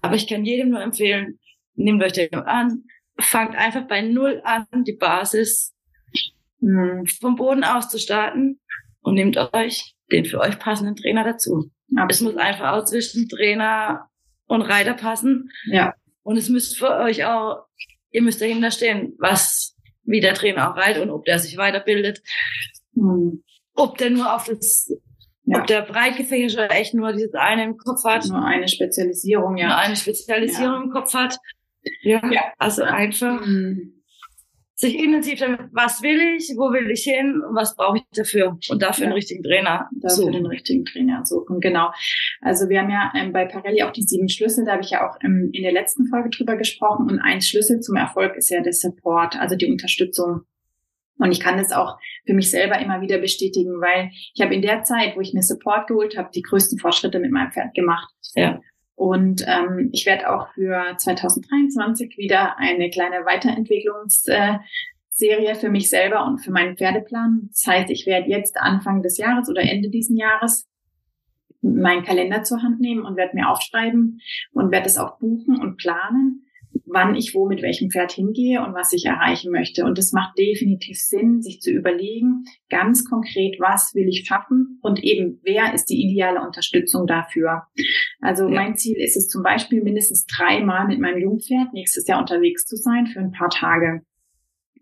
Aber 0.00 0.14
ich 0.14 0.26
kann 0.26 0.44
jedem 0.44 0.70
nur 0.70 0.82
empfehlen, 0.82 1.38
nehmt 1.74 2.02
euch 2.02 2.12
den 2.12 2.34
an, 2.34 2.84
fangt 3.18 3.56
einfach 3.56 3.86
bei 3.86 4.02
Null 4.02 4.40
an, 4.44 4.66
die 4.86 4.92
Basis 4.92 5.74
mh, 6.60 7.04
vom 7.20 7.36
Boden 7.36 7.64
aus 7.64 7.88
zu 7.88 7.98
starten 7.98 8.60
und 9.00 9.14
nehmt 9.14 9.36
euch 9.54 9.94
den 10.12 10.24
für 10.24 10.40
euch 10.40 10.58
passenden 10.58 10.96
Trainer 10.96 11.24
dazu. 11.24 11.70
Absolut. 11.94 12.10
Es 12.10 12.20
muss 12.20 12.36
einfach 12.36 12.72
auch 12.72 12.84
zwischen 12.84 13.28
Trainer 13.28 14.08
und 14.46 14.62
Reiter 14.62 14.94
passen. 14.94 15.50
Ja. 15.66 15.94
Und 16.22 16.36
es 16.36 16.48
müsst 16.48 16.76
für 16.76 16.96
euch 16.98 17.24
auch, 17.24 17.66
ihr 18.10 18.22
müsst 18.22 18.40
dahinter 18.40 18.70
stehen, 18.70 19.14
was, 19.18 19.76
wie 20.04 20.20
der 20.20 20.34
Trainer 20.34 20.70
auch 20.70 20.76
reitet 20.76 21.02
und 21.02 21.10
ob 21.10 21.24
der 21.24 21.38
sich 21.38 21.56
weiterbildet. 21.56 22.22
Hm. 22.94 23.42
Ob 23.76 23.98
der 23.98 24.10
nur 24.10 24.34
auf 24.34 24.44
das, 24.44 24.90
ja. 25.44 25.60
ob 25.60 25.66
der 25.66 25.82
breit 25.82 26.16
gefächert 26.16 26.54
oder 26.54 26.70
echt 26.72 26.94
nur 26.94 27.12
dieses 27.12 27.34
eine 27.34 27.64
im 27.64 27.76
Kopf 27.76 28.04
hat. 28.04 28.26
Nur 28.26 28.44
eine 28.44 28.68
Spezialisierung, 28.68 29.56
ja. 29.56 29.68
Nur 29.68 29.76
eine 29.76 29.96
Spezialisierung 29.96 30.74
ja. 30.74 30.82
im 30.82 30.90
Kopf 30.90 31.14
hat. 31.14 31.38
Ja. 32.02 32.20
ja. 32.32 32.42
Also 32.58 32.82
einfach. 32.82 33.40
Hm 33.44 33.92
sich 34.78 34.98
intensiv 34.98 35.38
damit, 35.38 35.60
was 35.72 36.02
will 36.02 36.20
ich, 36.36 36.52
wo 36.54 36.70
will 36.70 36.90
ich 36.90 37.02
hin 37.02 37.40
und 37.40 37.54
was 37.56 37.74
brauche 37.74 37.96
ich 37.96 38.04
dafür 38.14 38.58
und 38.68 38.82
dafür 38.82 39.04
ja. 39.04 39.06
einen 39.06 39.14
richtigen 39.14 39.42
Trainer 39.42 39.88
dafür 39.92 40.16
suchen. 40.16 40.32
den 40.32 40.46
richtigen 40.46 40.84
Trainer 40.84 41.24
suchen, 41.24 41.60
genau. 41.60 41.90
Also 42.42 42.68
wir 42.68 42.80
haben 42.80 42.90
ja 42.90 43.10
ähm, 43.16 43.32
bei 43.32 43.46
Parelli 43.46 43.82
auch 43.82 43.92
die 43.92 44.02
sieben 44.02 44.28
Schlüssel, 44.28 44.66
da 44.66 44.72
habe 44.72 44.82
ich 44.82 44.90
ja 44.90 45.08
auch 45.08 45.16
ähm, 45.24 45.48
in 45.52 45.62
der 45.62 45.72
letzten 45.72 46.06
Folge 46.08 46.28
drüber 46.28 46.56
gesprochen 46.56 47.10
und 47.10 47.20
ein 47.20 47.40
Schlüssel 47.40 47.80
zum 47.80 47.96
Erfolg 47.96 48.36
ist 48.36 48.50
ja 48.50 48.60
der 48.60 48.74
Support, 48.74 49.36
also 49.36 49.56
die 49.56 49.70
Unterstützung. 49.70 50.42
Und 51.18 51.32
ich 51.32 51.40
kann 51.40 51.56
das 51.56 51.72
auch 51.72 51.98
für 52.26 52.34
mich 52.34 52.50
selber 52.50 52.78
immer 52.78 53.00
wieder 53.00 53.18
bestätigen, 53.18 53.80
weil 53.80 54.10
ich 54.34 54.40
habe 54.40 54.54
in 54.54 54.62
der 54.62 54.82
Zeit, 54.82 55.16
wo 55.16 55.20
ich 55.20 55.32
mir 55.32 55.42
Support 55.42 55.86
geholt 55.86 56.16
habe, 56.16 56.30
die 56.34 56.42
größten 56.42 56.78
Fortschritte 56.78 57.18
mit 57.18 57.32
meinem 57.32 57.52
Pferd 57.52 57.74
gemacht. 57.74 58.12
Ja. 58.34 58.60
Und 58.94 59.44
ähm, 59.46 59.90
ich 59.92 60.06
werde 60.06 60.30
auch 60.30 60.48
für 60.54 60.96
2023 60.96 62.16
wieder 62.16 62.58
eine 62.58 62.90
kleine 62.90 63.26
Weiterentwicklungsserie 63.26 64.60
äh, 65.20 65.54
für 65.54 65.68
mich 65.68 65.90
selber 65.90 66.24
und 66.26 66.38
für 66.38 66.50
meinen 66.50 66.76
Pferdeplan. 66.76 67.48
Das 67.50 67.66
heißt, 67.66 67.90
ich 67.90 68.06
werde 68.06 68.30
jetzt 68.30 68.58
Anfang 68.58 69.02
des 69.02 69.18
Jahres 69.18 69.50
oder 69.50 69.62
Ende 69.62 69.90
diesen 69.90 70.16
Jahres 70.16 70.66
meinen 71.60 72.04
Kalender 72.04 72.42
zur 72.42 72.62
Hand 72.62 72.80
nehmen 72.80 73.04
und 73.04 73.16
werde 73.16 73.36
mir 73.36 73.48
aufschreiben 73.48 74.20
und 74.52 74.70
werde 74.70 74.86
es 74.86 74.98
auch 74.98 75.18
buchen 75.18 75.60
und 75.60 75.76
planen 75.76 76.45
wann 76.86 77.14
ich 77.14 77.34
wo 77.34 77.46
mit 77.46 77.62
welchem 77.62 77.90
Pferd 77.90 78.12
hingehe 78.12 78.64
und 78.64 78.74
was 78.74 78.92
ich 78.92 79.04
erreichen 79.04 79.50
möchte. 79.50 79.84
Und 79.84 79.98
es 79.98 80.12
macht 80.12 80.38
definitiv 80.38 80.98
Sinn, 80.98 81.42
sich 81.42 81.60
zu 81.60 81.70
überlegen, 81.70 82.44
ganz 82.70 83.04
konkret, 83.04 83.58
was 83.58 83.94
will 83.94 84.08
ich 84.08 84.26
schaffen 84.26 84.78
und 84.82 85.02
eben, 85.02 85.40
wer 85.42 85.74
ist 85.74 85.86
die 85.86 86.00
ideale 86.00 86.40
Unterstützung 86.40 87.06
dafür. 87.06 87.64
Also 88.20 88.48
ja. 88.48 88.54
mein 88.54 88.76
Ziel 88.76 88.96
ist 88.96 89.16
es 89.16 89.28
zum 89.28 89.42
Beispiel 89.42 89.82
mindestens 89.82 90.26
dreimal 90.26 90.86
mit 90.86 91.00
meinem 91.00 91.18
Jungpferd 91.18 91.72
nächstes 91.72 92.06
Jahr 92.06 92.20
unterwegs 92.20 92.64
zu 92.66 92.76
sein 92.76 93.06
für 93.06 93.20
ein 93.20 93.32
paar 93.32 93.50
Tage 93.50 94.02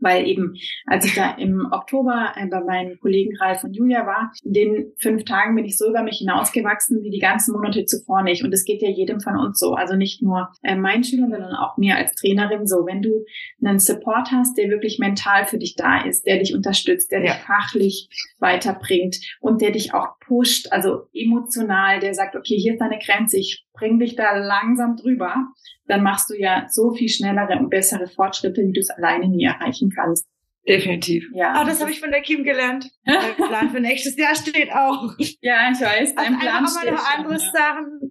weil 0.05 0.29
eben, 0.29 0.55
als 0.87 1.07
ich 1.07 1.15
da 1.15 1.33
im 1.33 1.69
Oktober 1.73 2.33
äh, 2.37 2.47
bei 2.47 2.61
meinen 2.61 3.01
Kollegen 3.01 3.37
Ralf 3.39 3.65
und 3.65 3.75
Julia 3.75 4.07
war, 4.07 4.31
in 4.45 4.53
den 4.53 4.93
fünf 4.99 5.25
Tagen 5.25 5.57
bin 5.57 5.65
ich 5.65 5.77
so 5.77 5.89
über 5.89 6.03
mich 6.03 6.19
hinausgewachsen 6.19 7.03
wie 7.03 7.11
die 7.11 7.19
ganzen 7.19 7.53
Monate 7.53 7.85
zuvor 7.87 8.23
nicht. 8.23 8.45
Und 8.45 8.53
es 8.53 8.65
geht 8.65 8.83
ja 8.83 8.89
jedem 8.89 9.21
von 9.21 9.37
uns 9.37 9.59
so. 9.59 9.75
Also 9.75 9.97
nicht 9.97 10.23
nur 10.23 10.51
äh, 10.63 10.77
meinen 10.77 11.03
Schülern, 11.03 11.31
sondern 11.31 11.55
auch 11.55 11.77
mir 11.77 11.97
als 11.97 12.15
Trainerin 12.15 12.67
so. 12.67 12.87
Wenn 12.87 13.03
du 13.03 13.25
einen 13.65 13.79
Support 13.79 14.31
hast, 14.31 14.57
der 14.59 14.69
wirklich 14.69 14.99
mental 14.99 15.47
für 15.47 15.59
dich 15.59 15.75
da 15.75 16.05
ist, 16.05 16.27
der 16.27 16.39
dich 16.39 16.55
unterstützt, 16.55 17.11
der 17.11 17.25
ja. 17.25 17.33
dich 17.33 17.43
fachlich 17.43 18.09
weiterbringt 18.39 19.17
und 19.41 19.63
der 19.63 19.71
dich 19.71 19.95
auch 19.95 20.19
pusht, 20.26 20.73
also 20.73 21.09
emotional, 21.12 22.00
der 22.00 22.14
sagt, 22.14 22.37
okay, 22.37 22.57
hier 22.57 22.75
ist 22.75 22.81
deine 22.81 22.99
Grenze, 22.99 23.38
ich 23.38 23.66
bring 23.73 23.99
dich 23.99 24.16
da 24.16 24.37
langsam 24.37 24.97
drüber 24.97 25.49
dann 25.87 26.02
machst 26.02 26.31
du 26.31 26.35
ja 26.35 26.66
so 26.71 26.93
viel 26.93 27.09
schnellere 27.09 27.59
und 27.59 27.71
bessere 27.71 28.07
Fortschritte, 28.07 28.62
wie 28.62 28.73
du 28.73 28.81
es 28.81 28.90
alleine 28.90 29.28
nie 29.28 29.45
erreichen 29.45 29.90
kannst. 29.95 30.26
Definitiv. 30.66 31.28
Ja. 31.35 31.52
Ah, 31.57 31.64
das 31.64 31.81
habe 31.81 31.90
ich 31.90 32.00
von 32.00 32.11
der 32.11 32.23
Kim 32.23 32.43
gelernt. 32.43 32.90
Der 33.07 33.35
Plan 33.47 33.71
für 33.71 33.81
nächstes 33.81 34.16
Jahr 34.16 34.35
steht 34.35 34.73
auch. 34.73 35.14
Ja, 35.43 35.71
ich 35.71 35.81
weiß. 35.81 36.14
Dein 36.14 36.35
also 36.35 36.38
Plan 36.38 36.66
steht 36.66 36.93
noch 36.93 37.19
andere 37.19 37.38
schon, 37.38 37.50
Sachen 37.52 38.11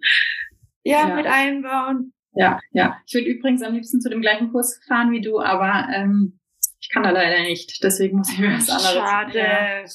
ja, 0.84 1.10
ja, 1.10 1.16
mit 1.16 1.26
einbauen. 1.26 2.14
Ja, 2.36 2.60
ja. 2.74 2.98
Ich 3.08 3.14
würde 3.16 3.28
übrigens 3.28 3.64
am 3.64 3.74
liebsten 3.74 4.02
zu 4.02 4.10
dem 4.10 4.22
gleichen 4.22 4.52
Kurs 4.52 4.80
fahren 4.88 5.12
wie 5.12 5.22
du, 5.22 5.40
aber 5.40 5.88
ähm, 5.96 6.40
ich 6.80 6.90
kann 6.90 7.04
da 7.04 7.10
leider 7.10 7.42
nicht. 7.42 7.84
Deswegen 7.84 8.18
muss 8.18 8.32
ich 8.32 8.38
mir 8.38 8.54
was 8.54 8.70
anderes. 8.70 8.94
Schade. 8.94 9.40
Ja. 9.40 9.86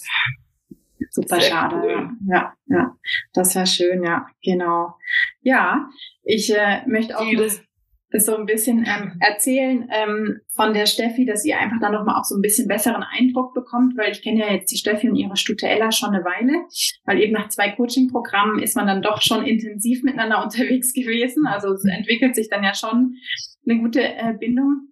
Super 1.22 1.40
Sehr 1.40 1.50
schade. 1.50 1.76
Cool. 1.76 2.10
Ja, 2.28 2.54
ja. 2.66 2.96
Das 3.32 3.54
wäre 3.56 3.66
schön, 3.66 4.04
ja, 4.04 4.26
genau. 4.42 4.94
Ja, 5.40 5.88
ich 6.22 6.54
äh, 6.54 6.87
möchte 6.87 7.18
auch. 7.18 7.25
Jedes 7.25 7.60
so 8.12 8.37
ein 8.37 8.46
bisschen 8.46 8.87
ähm, 8.87 9.18
erzählen 9.20 9.87
ähm, 9.92 10.40
von 10.54 10.72
der 10.72 10.87
Steffi, 10.87 11.26
dass 11.26 11.44
ihr 11.44 11.58
einfach 11.58 11.78
dann 11.80 11.92
nochmal 11.92 12.18
auch 12.18 12.25
so 12.25 12.37
ein 12.37 12.40
bisschen 12.40 12.66
besseren 12.66 13.02
Eindruck 13.02 13.52
bekommt, 13.52 13.98
weil 13.98 14.12
ich 14.12 14.22
kenne 14.22 14.40
ja 14.40 14.52
jetzt 14.52 14.72
die 14.72 14.78
Steffi 14.78 15.10
und 15.10 15.16
ihre 15.16 15.37
Stute 15.37 15.68
Ella 15.68 15.92
schon 15.92 16.14
eine 16.14 16.25
Weile, 16.25 16.64
weil 17.04 17.20
eben 17.20 17.34
nach 17.34 17.48
zwei 17.48 17.70
Coaching-Programmen 17.70 18.62
ist 18.62 18.76
man 18.76 18.87
dann 18.87 19.02
doch 19.02 19.20
schon 19.20 19.44
intensiv 19.44 20.04
miteinander 20.04 20.42
unterwegs 20.44 20.94
gewesen. 20.94 21.46
Also 21.46 21.72
es 21.72 21.84
entwickelt 21.84 22.34
sich 22.34 22.48
dann 22.48 22.64
ja 22.64 22.75
schon 22.75 23.16
eine 23.68 23.80
gute 23.80 24.00
äh, 24.00 24.34
Bindung. 24.38 24.88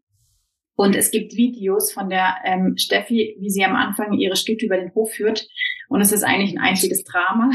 Und 0.76 0.94
es 0.94 1.10
gibt 1.10 1.34
Videos 1.34 1.92
von 1.92 2.10
der 2.10 2.36
ähm, 2.44 2.74
Steffi, 2.76 3.36
wie 3.40 3.50
sie 3.50 3.64
am 3.64 3.74
Anfang 3.74 4.12
ihre 4.12 4.36
Stute 4.36 4.66
über 4.66 4.76
den 4.76 4.94
Hof 4.94 5.12
führt. 5.12 5.48
Und 5.88 6.00
es 6.00 6.12
ist 6.12 6.22
eigentlich 6.22 6.52
ein 6.52 6.62
einziges 6.62 7.02
Drama. 7.02 7.50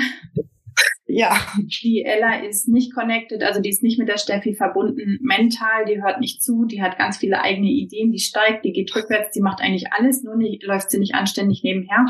Ja. 1.14 1.38
Die 1.84 2.04
Ella 2.06 2.44
ist 2.44 2.70
nicht 2.70 2.94
connected, 2.94 3.44
also 3.44 3.60
die 3.60 3.70
ist 3.70 3.84
nicht 3.84 4.00
mit 4.00 4.08
der 4.08 4.18
Steffi 4.18 4.56
verbunden 4.56 5.20
mental, 5.22 5.86
die 5.86 6.02
hört 6.02 6.22
nicht 6.22 6.42
zu, 6.42 6.64
die 6.66 6.82
hat 6.82 6.98
ganz 6.98 7.18
viele 7.18 7.42
eigene 7.42 7.70
Ideen, 7.70 8.12
die 8.12 8.20
steigt, 8.20 8.64
die 8.64 8.72
geht 8.72 8.96
rückwärts, 8.96 9.32
die 9.32 9.42
macht 9.42 9.62
eigentlich 9.62 9.92
alles, 9.92 10.24
nur 10.24 10.38
nicht, 10.38 10.64
läuft 10.64 10.90
sie 10.90 11.00
nicht 11.00 11.14
anständig 11.14 11.64
nebenher. 11.64 12.06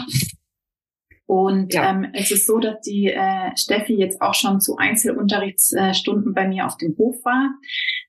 Und 1.32 1.74
ja. 1.74 1.92
ähm, 1.92 2.08
es 2.12 2.30
ist 2.30 2.46
so, 2.46 2.60
dass 2.60 2.82
die 2.82 3.08
äh, 3.08 3.56
Steffi 3.56 3.94
jetzt 3.94 4.22
auch 4.22 4.34
schon 4.34 4.60
zu 4.60 4.76
Einzelunterrichtsstunden 4.76 6.34
bei 6.34 6.46
mir 6.46 6.66
auf 6.66 6.76
dem 6.76 6.94
Hof 6.98 7.24
war. 7.24 7.54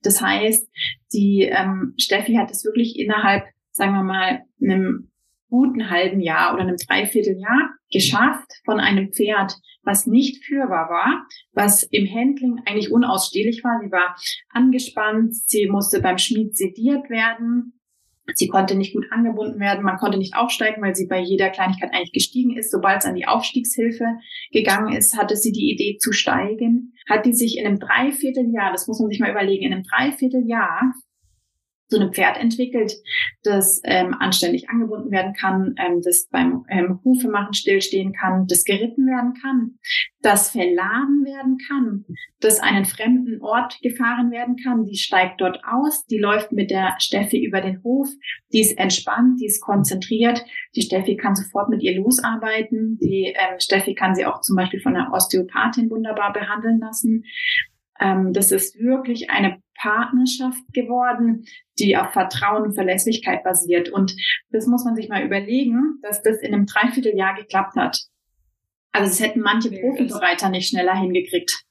Das 0.03 0.21
heißt, 0.21 0.69
die 1.13 1.43
ähm, 1.43 1.95
Steffi 2.01 2.35
hat 2.35 2.51
es 2.51 2.65
wirklich 2.65 2.99
innerhalb, 2.99 3.45
sagen 3.71 3.93
wir 3.93 4.03
mal, 4.03 4.41
einem 4.61 5.13
guten 5.49 5.89
halben 5.89 6.19
Jahr 6.19 6.53
oder 6.53 6.65
einem 6.65 6.77
Dreivierteljahr 6.77 7.71
geschafft 7.93 8.51
von 8.65 8.81
einem 8.81 9.13
Pferd, 9.13 9.55
was 9.85 10.09
nicht 10.09 10.45
führbar 10.45 10.91
war, 10.91 11.25
was 11.53 11.85
im 11.85 12.13
Handling 12.13 12.61
eigentlich 12.67 12.91
unausstehlich 12.91 13.63
war. 13.63 13.79
Sie 13.85 13.93
war 13.93 14.17
angespannt, 14.49 15.37
sie 15.47 15.69
musste 15.69 16.01
beim 16.01 16.19
Schmied 16.19 16.57
sediert 16.57 17.09
werden, 17.09 17.81
Sie 18.35 18.49
konnte 18.49 18.75
nicht 18.77 18.95
gut 18.95 19.07
angebunden 19.11 19.59
werden, 19.61 19.85
man 19.85 19.99
konnte 19.99 20.19
nicht 20.19 20.37
aufsteigen, 20.37 20.81
weil 20.81 20.95
sie 20.95 21.07
bei 21.07 21.21
jeder 21.21 21.51
Kleinigkeit 21.51 21.91
eigentlich 21.93 22.13
gestiegen 22.13 22.57
ist. 22.57 22.71
Sobald 22.71 23.01
es 23.01 23.05
an 23.05 23.15
die 23.15 23.27
Aufstiegshilfe 23.27 24.05
gegangen 24.53 24.95
ist, 24.95 25.17
hatte 25.17 25.37
sie 25.37 25.53
die 25.53 25.73
Idee 25.73 25.99
zu 25.99 26.13
steigen. 26.13 26.95
Hat 27.09 27.27
die 27.27 27.35
sich 27.35 27.59
in 27.59 27.67
einem 27.67 27.81
Dreivierteljahr, 27.81 28.71
das 28.71 28.87
muss 28.87 29.01
man 29.01 29.11
sich 29.11 29.21
mal 29.21 29.31
überlegen, 29.31 29.65
in 29.65 29.73
einem 29.73 29.83
Dreivierteljahr 29.83 30.93
so 31.93 32.01
ein 32.01 32.13
Pferd 32.13 32.39
entwickelt, 32.39 32.93
das 33.43 33.81
ähm, 33.85 34.15
anständig 34.19 34.69
angebunden 34.69 35.11
werden 35.11 35.35
kann, 35.35 35.75
ähm, 35.79 36.01
das 36.03 36.29
beim 36.31 36.65
ähm, 36.69 37.01
Hufemachen 37.05 37.55
stillstehen 37.55 38.13
kann, 38.13 38.47
das 38.47 38.65
geritten 38.65 39.07
werden 39.07 39.35
kann, 39.41 39.79
das 40.21 40.51
verladen 40.51 41.25
werden 41.25 41.59
kann, 41.69 42.05
das 42.41 42.61
einen 42.61 42.85
fremden 42.85 43.41
Ort 43.43 43.79
gefahren 43.83 44.31
werden 44.31 44.57
kann, 44.57 44.85
die 44.85 44.97
steigt 44.97 45.41
dort 45.41 45.61
aus, 45.65 46.07
die 46.07 46.19
läuft 46.19 46.53
mit 46.53 46.71
der 46.71 46.95
Steffi 46.99 47.45
über 47.45 47.61
den 47.61 47.83
Hof, 47.85 48.09
die 48.53 48.61
ist 48.61 48.79
entspannt, 48.79 49.41
die 49.41 49.47
ist 49.47 49.61
konzentriert, 49.61 50.45
die 50.75 50.83
Steffi 50.83 51.17
kann 51.17 51.37
sofort 51.37 51.69
mit 51.69 51.83
ihr 51.83 51.97
losarbeiten, 51.97 52.99
die 52.99 53.35
ähm, 53.37 53.61
Steffi 53.61 53.95
kann 53.95 54.15
sie 54.15 54.27
auch 54.27 54.41
zum 54.41 54.57
Beispiel 54.57 54.81
von 54.81 54.97
einer 54.97 55.13
Osteopathin 55.13 55.91
wunderbar 55.91 56.33
behandeln 56.33 56.81
lassen. 56.81 57.25
Ähm, 58.01 58.33
das 58.33 58.51
ist 58.51 58.79
wirklich 58.79 59.31
eine 59.31 59.62
Partnerschaft 59.83 60.63
geworden, 60.73 61.45
die 61.79 61.97
auf 61.97 62.13
Vertrauen 62.13 62.63
und 62.63 62.75
Verlässlichkeit 62.75 63.43
basiert. 63.43 63.89
Und 63.89 64.15
das 64.51 64.67
muss 64.67 64.85
man 64.85 64.95
sich 64.95 65.09
mal 65.09 65.25
überlegen, 65.25 65.99
dass 66.03 66.23
das 66.23 66.41
in 66.41 66.55
einem 66.55 66.67
Dreivierteljahr 66.67 67.35
geklappt 67.35 67.77
hat. 67.77 67.99
Also 68.93 69.11
es 69.11 69.21
hätten 69.21 69.41
manche 69.41 69.71
Profibereiter 69.71 70.51
nicht 70.51 70.69
schneller 70.69 70.95
hingekriegt. 70.95 71.65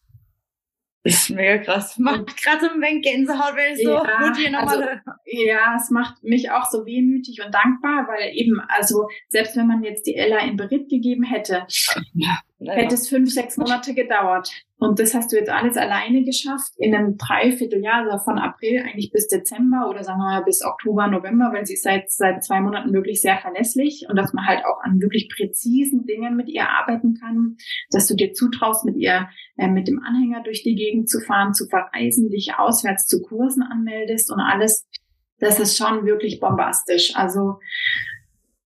Das 1.04 1.14
ist 1.14 1.30
mega 1.32 1.58
krass. 1.58 1.98
Macht 1.98 2.38
gerade 2.44 2.62
so 2.62 2.70
ein 2.70 2.82
wenig 2.82 3.04
Gänsehaut, 3.04 3.56
wenn 3.56 3.74
ich 3.74 3.84
so 3.84 3.92
ja, 3.92 4.20
gut 4.22 4.38
hier 4.38 4.52
nochmal 4.52 4.84
also, 4.84 5.12
Ja, 5.26 5.76
es 5.76 5.90
macht 5.90 6.22
mich 6.22 6.52
auch 6.52 6.70
so 6.70 6.86
wehmütig 6.86 7.42
und 7.44 7.52
dankbar, 7.52 8.08
weil 8.08 8.36
eben, 8.36 8.60
also 8.68 9.08
selbst 9.30 9.56
wenn 9.56 9.66
man 9.66 9.84
jetzt 9.84 10.06
die 10.06 10.16
Ella 10.16 10.40
in 10.40 10.58
Beritt 10.58 10.90
gegeben 10.90 11.24
hätte, 11.24 11.66
ja, 12.14 12.38
hätte 12.60 12.94
es 12.94 13.10
fünf, 13.10 13.32
sechs 13.32 13.58
Monate 13.58 13.96
gedauert. 13.96 14.52
Und 14.82 14.98
das 14.98 15.14
hast 15.14 15.32
du 15.32 15.36
jetzt 15.36 15.52
alles 15.52 15.78
alleine 15.78 16.24
geschafft 16.24 16.72
in 16.78 16.96
einem 16.96 17.16
Dreivierteljahr, 17.16 18.02
also 18.02 18.24
von 18.24 18.40
April 18.40 18.80
eigentlich 18.80 19.12
bis 19.12 19.28
Dezember 19.28 19.88
oder 19.88 20.04
sagen 20.04 20.18
wir 20.18 20.26
mal 20.26 20.44
bis 20.44 20.66
Oktober, 20.66 21.06
November, 21.06 21.52
weil 21.54 21.68
sie 21.68 21.76
ist 21.76 21.84
seit, 21.84 22.10
seit 22.10 22.44
zwei 22.44 22.62
Monaten 22.62 22.92
wirklich 22.92 23.22
sehr 23.22 23.38
verlässlich 23.38 24.08
und 24.10 24.16
dass 24.16 24.34
man 24.34 24.48
halt 24.48 24.66
auch 24.66 24.82
an 24.82 25.00
wirklich 25.00 25.30
präzisen 25.30 26.08
Dingen 26.08 26.36
mit 26.36 26.50
ihr 26.50 26.68
arbeiten 26.68 27.14
kann, 27.14 27.58
dass 27.92 28.08
du 28.08 28.16
dir 28.16 28.34
zutraust, 28.34 28.84
mit 28.84 28.98
ihr 28.98 29.30
äh, 29.58 29.68
mit 29.68 29.88
dem 29.88 30.02
Anhänger 30.02 30.42
durch 30.42 30.64
die 30.64 30.74
Gegend 30.74 31.08
zu 31.12 31.20
fahren, 31.20 31.54
zu 31.54 31.68
verreisen, 31.68 32.32
dich 32.32 32.56
auswärts 32.58 33.06
zu 33.06 33.22
Kursen 33.22 33.62
anmeldest 33.62 34.32
und 34.32 34.40
alles. 34.40 34.90
Das 35.38 35.60
ist 35.60 35.78
schon 35.78 36.08
wirklich 36.08 36.40
bombastisch. 36.40 37.16
Also 37.16 37.60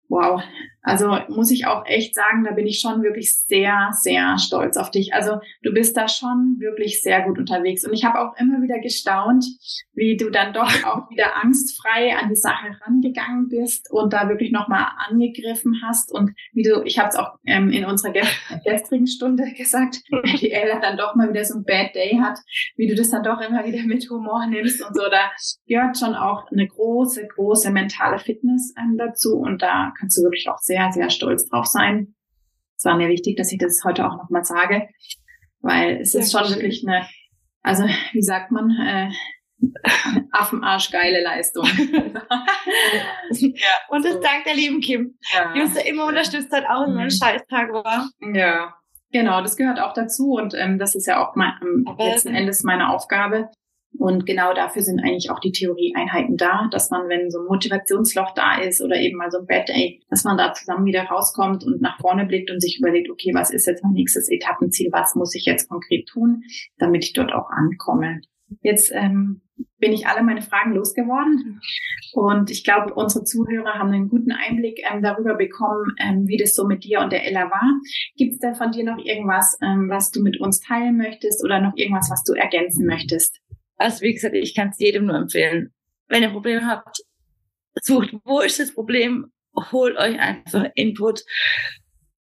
wow, 0.07 0.41
also 0.85 1.17
muss 1.29 1.49
ich 1.49 1.65
auch 1.65 1.83
echt 1.87 2.13
sagen, 2.13 2.43
da 2.43 2.51
bin 2.51 2.67
ich 2.67 2.79
schon 2.79 3.01
wirklich 3.01 3.35
sehr, 3.39 3.89
sehr 3.91 4.37
stolz 4.37 4.77
auf 4.77 4.91
dich. 4.91 5.13
Also 5.15 5.39
du 5.63 5.73
bist 5.73 5.97
da 5.97 6.07
schon 6.07 6.57
wirklich 6.59 7.01
sehr 7.01 7.23
gut 7.23 7.39
unterwegs. 7.39 7.85
Und 7.85 7.93
ich 7.93 8.05
habe 8.05 8.19
auch 8.19 8.37
immer 8.37 8.61
wieder 8.61 8.79
gestaunt, 8.79 9.45
wie 9.93 10.15
du 10.15 10.29
dann 10.29 10.53
doch 10.53 10.69
auch 10.85 11.09
wieder 11.09 11.43
angstfrei 11.43 12.15
an 12.15 12.29
die 12.29 12.35
Sache 12.35 12.67
rangegangen 12.85 13.49
bist 13.49 13.91
und 13.91 14.13
da 14.13 14.29
wirklich 14.29 14.51
nochmal 14.51 14.85
angegriffen 15.09 15.81
hast. 15.83 16.13
Und 16.13 16.31
wie 16.53 16.61
du, 16.61 16.83
ich 16.85 16.99
habe 16.99 17.09
es 17.09 17.15
auch 17.15 17.33
ähm, 17.47 17.71
in 17.71 17.85
unserer 17.85 18.13
gestrigen 18.63 19.07
Stunde 19.07 19.51
gesagt, 19.57 20.03
die 20.39 20.51
Ella 20.51 20.79
dann 20.79 20.97
doch 20.97 21.15
mal 21.15 21.29
wieder 21.29 21.43
so 21.45 21.57
ein 21.57 21.63
Bad 21.63 21.95
Day 21.95 22.19
hat, 22.21 22.37
wie 22.77 22.87
du 22.87 22.93
das 22.93 23.09
dann 23.09 23.23
doch 23.23 23.41
immer 23.41 23.65
wieder 23.65 23.83
mit 23.85 24.07
Humor 24.11 24.45
nimmst 24.45 24.85
und 24.85 24.95
so. 24.95 25.09
Da 25.09 25.31
gehört 25.67 25.97
schon 25.97 26.13
auch 26.13 26.51
eine 26.51 26.67
große, 26.67 27.27
große 27.27 27.71
mentale 27.71 28.19
Fitness 28.19 28.71
ähm, 28.77 28.97
dazu. 28.99 29.37
Und 29.37 29.63
da 29.63 29.91
kannst 29.99 30.15
du 30.19 30.21
wirklich 30.21 30.47
auch 30.47 30.59
sehr 30.59 30.74
sehr, 30.75 30.91
sehr 30.91 31.09
stolz 31.09 31.47
drauf 31.49 31.65
sein. 31.65 32.15
Es 32.77 32.85
war 32.85 32.97
mir 32.97 33.07
wichtig, 33.07 33.37
dass 33.37 33.51
ich 33.51 33.59
das 33.59 33.81
heute 33.85 34.05
auch 34.05 34.17
nochmal 34.17 34.43
sage, 34.43 34.89
weil 35.61 36.01
es 36.01 36.13
ist 36.13 36.31
schon 36.31 36.49
wirklich 36.49 36.85
eine, 36.85 37.07
also 37.63 37.85
wie 38.11 38.21
sagt 38.21 38.51
man, 38.51 38.69
äh, 38.71 39.09
Affenarsch 40.31 40.91
geile 40.91 41.23
Leistung. 41.23 41.65
ja, 43.31 43.71
und 43.87 44.03
das 44.03 44.13
so. 44.13 44.19
dank 44.19 44.43
der 44.45 44.55
lieben 44.55 44.81
Kim, 44.81 45.17
ja. 45.33 45.53
die 45.53 45.61
uns 45.61 45.73
da 45.73 45.79
immer 45.81 46.07
unterstützt 46.07 46.51
hat, 46.51 46.65
auch 46.65 46.85
wenn 46.87 47.05
mhm. 47.05 47.09
Scheißtag 47.09 47.71
war. 47.71 48.09
Ja, 48.33 48.75
genau, 49.11 49.41
das 49.41 49.55
gehört 49.55 49.79
auch 49.79 49.93
dazu 49.93 50.33
und 50.33 50.53
ähm, 50.55 50.77
das 50.77 50.93
ist 50.93 51.07
ja 51.07 51.25
auch 51.25 51.37
mein, 51.37 51.53
ähm, 51.61 51.85
letzten 51.97 52.35
Endes 52.35 52.63
meine 52.63 52.89
Aufgabe, 52.89 53.49
und 53.97 54.25
genau 54.25 54.53
dafür 54.53 54.81
sind 54.81 54.99
eigentlich 54.99 55.29
auch 55.29 55.39
die 55.39 55.51
Theorieeinheiten 55.51 56.37
da, 56.37 56.67
dass 56.71 56.89
man, 56.89 57.07
wenn 57.09 57.29
so 57.29 57.39
ein 57.39 57.45
Motivationsloch 57.45 58.33
da 58.33 58.59
ist 58.59 58.81
oder 58.81 58.97
eben 58.97 59.17
mal 59.17 59.31
so 59.31 59.39
ein 59.39 59.45
Bad 59.45 59.69
Day, 59.69 60.01
dass 60.09 60.23
man 60.23 60.37
da 60.37 60.53
zusammen 60.53 60.85
wieder 60.85 61.03
rauskommt 61.03 61.63
und 61.63 61.81
nach 61.81 61.99
vorne 61.99 62.25
blickt 62.25 62.51
und 62.51 62.61
sich 62.61 62.79
überlegt, 62.79 63.09
okay, 63.09 63.31
was 63.33 63.51
ist 63.51 63.67
jetzt 63.67 63.83
mein 63.83 63.93
nächstes 63.93 64.29
Etappenziel, 64.29 64.89
was 64.91 65.15
muss 65.15 65.35
ich 65.35 65.45
jetzt 65.45 65.69
konkret 65.69 66.07
tun, 66.07 66.43
damit 66.77 67.03
ich 67.03 67.13
dort 67.13 67.33
auch 67.33 67.49
ankomme. 67.49 68.21
Jetzt 68.61 68.91
ähm, 68.93 69.41
bin 69.79 69.93
ich 69.93 70.07
alle 70.07 70.23
meine 70.23 70.41
Fragen 70.41 70.73
losgeworden 70.73 71.61
und 72.13 72.49
ich 72.51 72.63
glaube, 72.63 72.93
unsere 72.93 73.23
Zuhörer 73.23 73.75
haben 73.75 73.91
einen 73.91 74.09
guten 74.09 74.31
Einblick 74.31 74.79
ähm, 74.89 75.01
darüber 75.01 75.35
bekommen, 75.35 75.95
ähm, 75.99 76.27
wie 76.27 76.37
das 76.37 76.55
so 76.55 76.65
mit 76.65 76.83
dir 76.83 76.99
und 76.99 77.11
der 77.11 77.25
Ella 77.25 77.49
war. 77.49 77.71
Gibt 78.17 78.33
es 78.33 78.39
da 78.39 78.53
von 78.53 78.71
dir 78.71 78.83
noch 78.83 79.03
irgendwas, 79.03 79.57
ähm, 79.61 79.89
was 79.89 80.11
du 80.11 80.21
mit 80.21 80.39
uns 80.39 80.59
teilen 80.59 80.97
möchtest 80.97 81.43
oder 81.43 81.61
noch 81.61 81.73
irgendwas, 81.75 82.09
was 82.09 82.23
du 82.23 82.33
ergänzen 82.33 82.85
möchtest? 82.85 83.39
Also 83.77 84.01
wie 84.01 84.13
gesagt, 84.13 84.35
ich 84.35 84.55
kann 84.55 84.69
es 84.69 84.79
jedem 84.79 85.05
nur 85.05 85.15
empfehlen. 85.15 85.73
Wenn 86.07 86.23
ihr 86.23 86.29
Probleme 86.29 86.65
habt, 86.65 86.99
sucht, 87.81 88.13
wo 88.23 88.39
ist 88.39 88.59
das 88.59 88.73
Problem, 88.73 89.31
holt 89.71 89.97
euch 89.97 90.19
einfach 90.19 90.65
Input 90.75 91.23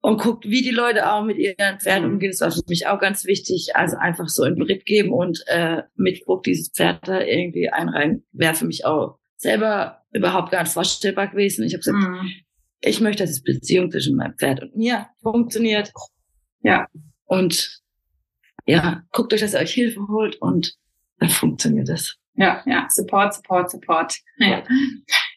und 0.01 0.21
guckt, 0.21 0.45
wie 0.47 0.63
die 0.63 0.71
Leute 0.71 1.11
auch 1.11 1.25
mit 1.25 1.39
ihren 1.39 1.79
Pferden 1.79 2.11
umgehen. 2.11 2.33
Das 2.33 2.41
war 2.41 2.51
für 2.51 2.63
mich 2.69 2.87
auch 2.87 2.99
ganz 2.99 3.25
wichtig. 3.25 3.75
Also 3.75 3.97
einfach 3.97 4.29
so 4.29 4.43
einen 4.43 4.57
Bericht 4.57 4.85
geben 4.85 5.13
und 5.13 5.43
äh, 5.47 5.83
mit 5.95 6.27
Druck 6.27 6.43
dieses 6.43 6.71
Pferd 6.71 7.07
da 7.07 7.21
irgendwie 7.21 7.71
einreihen, 7.71 8.27
wäre 8.33 8.55
für 8.55 8.67
mich 8.67 8.85
auch 8.85 9.19
selber 9.37 10.03
überhaupt 10.13 10.51
gar 10.51 10.63
nicht 10.63 10.73
vorstellbar 10.73 11.29
gewesen. 11.29 11.65
Ich 11.65 11.75
habe 11.75 11.81
gesagt, 11.81 11.99
mhm. 11.99 12.31
ich 12.81 13.01
möchte, 13.01 13.25
dass 13.25 13.43
die 13.43 13.53
Beziehung 13.53 13.91
zwischen 13.91 14.17
meinem 14.17 14.37
Pferd 14.37 14.63
und 14.63 14.77
mir 14.77 15.07
funktioniert. 15.23 15.93
Ja. 16.63 16.89
Und 17.25 17.81
ja, 18.67 19.03
guckt 19.13 19.33
euch, 19.33 19.41
dass 19.41 19.55
ihr 19.55 19.61
euch 19.61 19.73
Hilfe 19.73 20.01
holt 20.09 20.37
und 20.37 20.77
dann 21.23 21.31
funktioniert 21.31 21.89
das. 21.89 22.17
Ja, 22.35 22.63
ja, 22.67 22.87
Support, 22.89 23.35
Support, 23.35 23.71
Support. 23.71 24.19
Ja, 24.39 24.63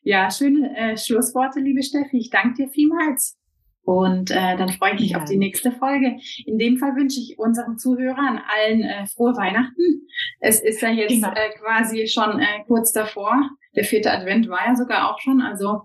ja 0.03 0.31
schöne 0.31 0.75
äh, 0.77 0.97
Schlussworte, 0.97 1.59
liebe 1.59 1.83
Steffi. 1.83 2.17
Ich 2.17 2.29
danke 2.29 2.63
dir 2.63 2.69
vielmals. 2.69 3.37
Und 3.83 4.31
äh, 4.31 4.57
dann 4.57 4.69
freue 4.69 4.95
ich 4.95 5.01
mich 5.01 5.09
ja. 5.11 5.19
auf 5.19 5.25
die 5.25 5.37
nächste 5.37 5.71
Folge. 5.71 6.17
In 6.47 6.57
dem 6.57 6.77
Fall 6.77 6.95
wünsche 6.95 7.19
ich 7.19 7.37
unseren 7.37 7.77
Zuhörern 7.77 8.41
allen 8.47 8.81
äh, 8.81 9.05
frohe 9.05 9.35
Weihnachten. 9.35 10.07
Es 10.39 10.59
ist 10.59 10.81
ja 10.81 10.89
jetzt 10.89 11.13
genau. 11.13 11.29
äh, 11.29 11.49
quasi 11.59 12.07
schon 12.07 12.39
äh, 12.39 12.63
kurz 12.65 12.91
davor. 12.91 13.47
Der 13.75 13.83
vierte 13.83 14.11
Advent 14.11 14.49
war 14.49 14.65
ja 14.65 14.75
sogar 14.75 15.11
auch 15.11 15.19
schon. 15.19 15.41
Also 15.41 15.81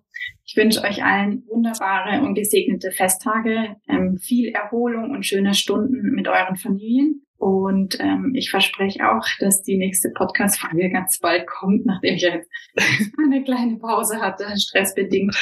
ich 0.47 0.57
wünsche 0.57 0.83
euch 0.83 1.05
allen 1.05 1.45
wunderbare 1.47 2.23
und 2.23 2.35
gesegnete 2.35 2.91
Festtage, 2.91 3.77
ähm, 3.87 4.17
viel 4.17 4.49
Erholung 4.49 5.11
und 5.11 5.27
schöne 5.27 5.53
Stunden 5.53 6.13
mit 6.15 6.27
euren 6.27 6.57
Familien. 6.57 7.27
Und 7.41 7.99
ähm, 8.01 8.33
ich 8.35 8.51
verspreche 8.51 9.11
auch, 9.11 9.27
dass 9.39 9.63
die 9.63 9.79
nächste 9.79 10.11
Podcast-Folge 10.11 10.91
ganz 10.91 11.19
bald 11.21 11.47
kommt, 11.47 11.87
nachdem 11.87 12.17
ich 12.17 12.23
jetzt 12.23 12.51
eine 13.19 13.43
kleine 13.43 13.79
Pause 13.79 14.21
hatte, 14.21 14.45
stressbedingt. 14.59 15.35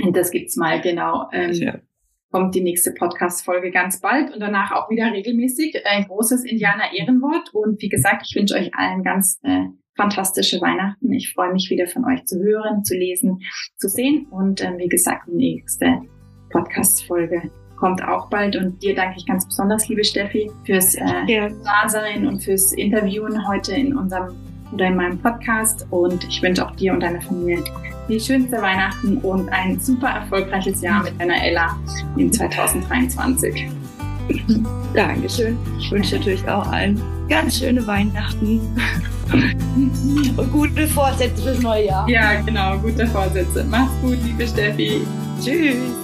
Und 0.00 0.16
das 0.16 0.30
gibt's 0.30 0.54
mal 0.54 0.80
genau. 0.80 1.28
Ähm, 1.32 1.52
ja. 1.52 1.80
Kommt 2.30 2.54
die 2.54 2.60
nächste 2.60 2.92
Podcast-Folge 2.92 3.72
ganz 3.72 4.00
bald 4.00 4.32
und 4.32 4.38
danach 4.38 4.70
auch 4.70 4.88
wieder 4.88 5.12
regelmäßig. 5.12 5.84
Ein 5.84 6.04
großes 6.04 6.44
Indianer-Ehrenwort. 6.44 7.52
Und 7.52 7.82
wie 7.82 7.88
gesagt, 7.88 8.26
ich 8.28 8.36
wünsche 8.36 8.54
euch 8.54 8.72
allen 8.76 9.02
ganz 9.02 9.40
äh, 9.42 9.64
fantastische 9.96 10.60
Weihnachten. 10.60 11.12
Ich 11.12 11.32
freue 11.32 11.52
mich 11.52 11.70
wieder 11.70 11.88
von 11.88 12.04
euch 12.04 12.24
zu 12.24 12.40
hören, 12.40 12.84
zu 12.84 12.94
lesen, 12.94 13.40
zu 13.78 13.88
sehen. 13.88 14.28
Und 14.30 14.62
ähm, 14.62 14.78
wie 14.78 14.88
gesagt, 14.88 15.26
die 15.26 15.34
nächste 15.34 16.02
Podcast-Folge 16.50 17.50
kommt 17.76 18.02
auch 18.02 18.28
bald. 18.28 18.56
Und 18.56 18.82
dir 18.82 18.94
danke 18.94 19.16
ich 19.18 19.26
ganz 19.26 19.46
besonders, 19.46 19.88
liebe 19.88 20.04
Steffi, 20.04 20.50
fürs 20.64 20.94
äh, 20.94 21.04
ja. 21.26 21.48
Dasein 21.48 22.26
und 22.26 22.42
fürs 22.42 22.72
Interviewen 22.72 23.46
heute 23.48 23.72
in 23.72 23.96
unserem 23.96 24.34
oder 24.72 24.86
in 24.86 24.96
meinem 24.96 25.18
Podcast. 25.18 25.86
Und 25.90 26.24
ich 26.24 26.42
wünsche 26.42 26.66
auch 26.66 26.72
dir 26.72 26.92
und 26.92 27.00
deiner 27.00 27.20
Familie 27.20 27.62
die 28.08 28.20
schönste 28.20 28.60
Weihnachten 28.60 29.18
und 29.18 29.48
ein 29.48 29.80
super 29.80 30.08
erfolgreiches 30.08 30.82
Jahr 30.82 31.02
mit 31.02 31.18
deiner 31.18 31.42
Ella 31.42 31.76
in 32.16 32.32
2023. 32.32 33.66
Dankeschön. 34.94 35.56
Ich 35.78 35.90
wünsche 35.90 36.16
natürlich 36.16 36.46
auch 36.48 36.66
allen 36.70 37.00
ganz 37.28 37.58
schöne 37.58 37.86
Weihnachten. 37.86 38.60
Und 40.36 40.52
gute 40.52 40.86
Vorsätze 40.86 41.42
fürs 41.42 41.60
neue 41.60 41.86
Jahr. 41.86 42.08
Ja, 42.08 42.40
genau, 42.42 42.78
gute 42.78 43.06
Vorsätze. 43.06 43.64
Mach's 43.68 43.90
gut, 44.02 44.18
liebe 44.22 44.46
Steffi. 44.46 45.00
Tschüss. 45.42 46.03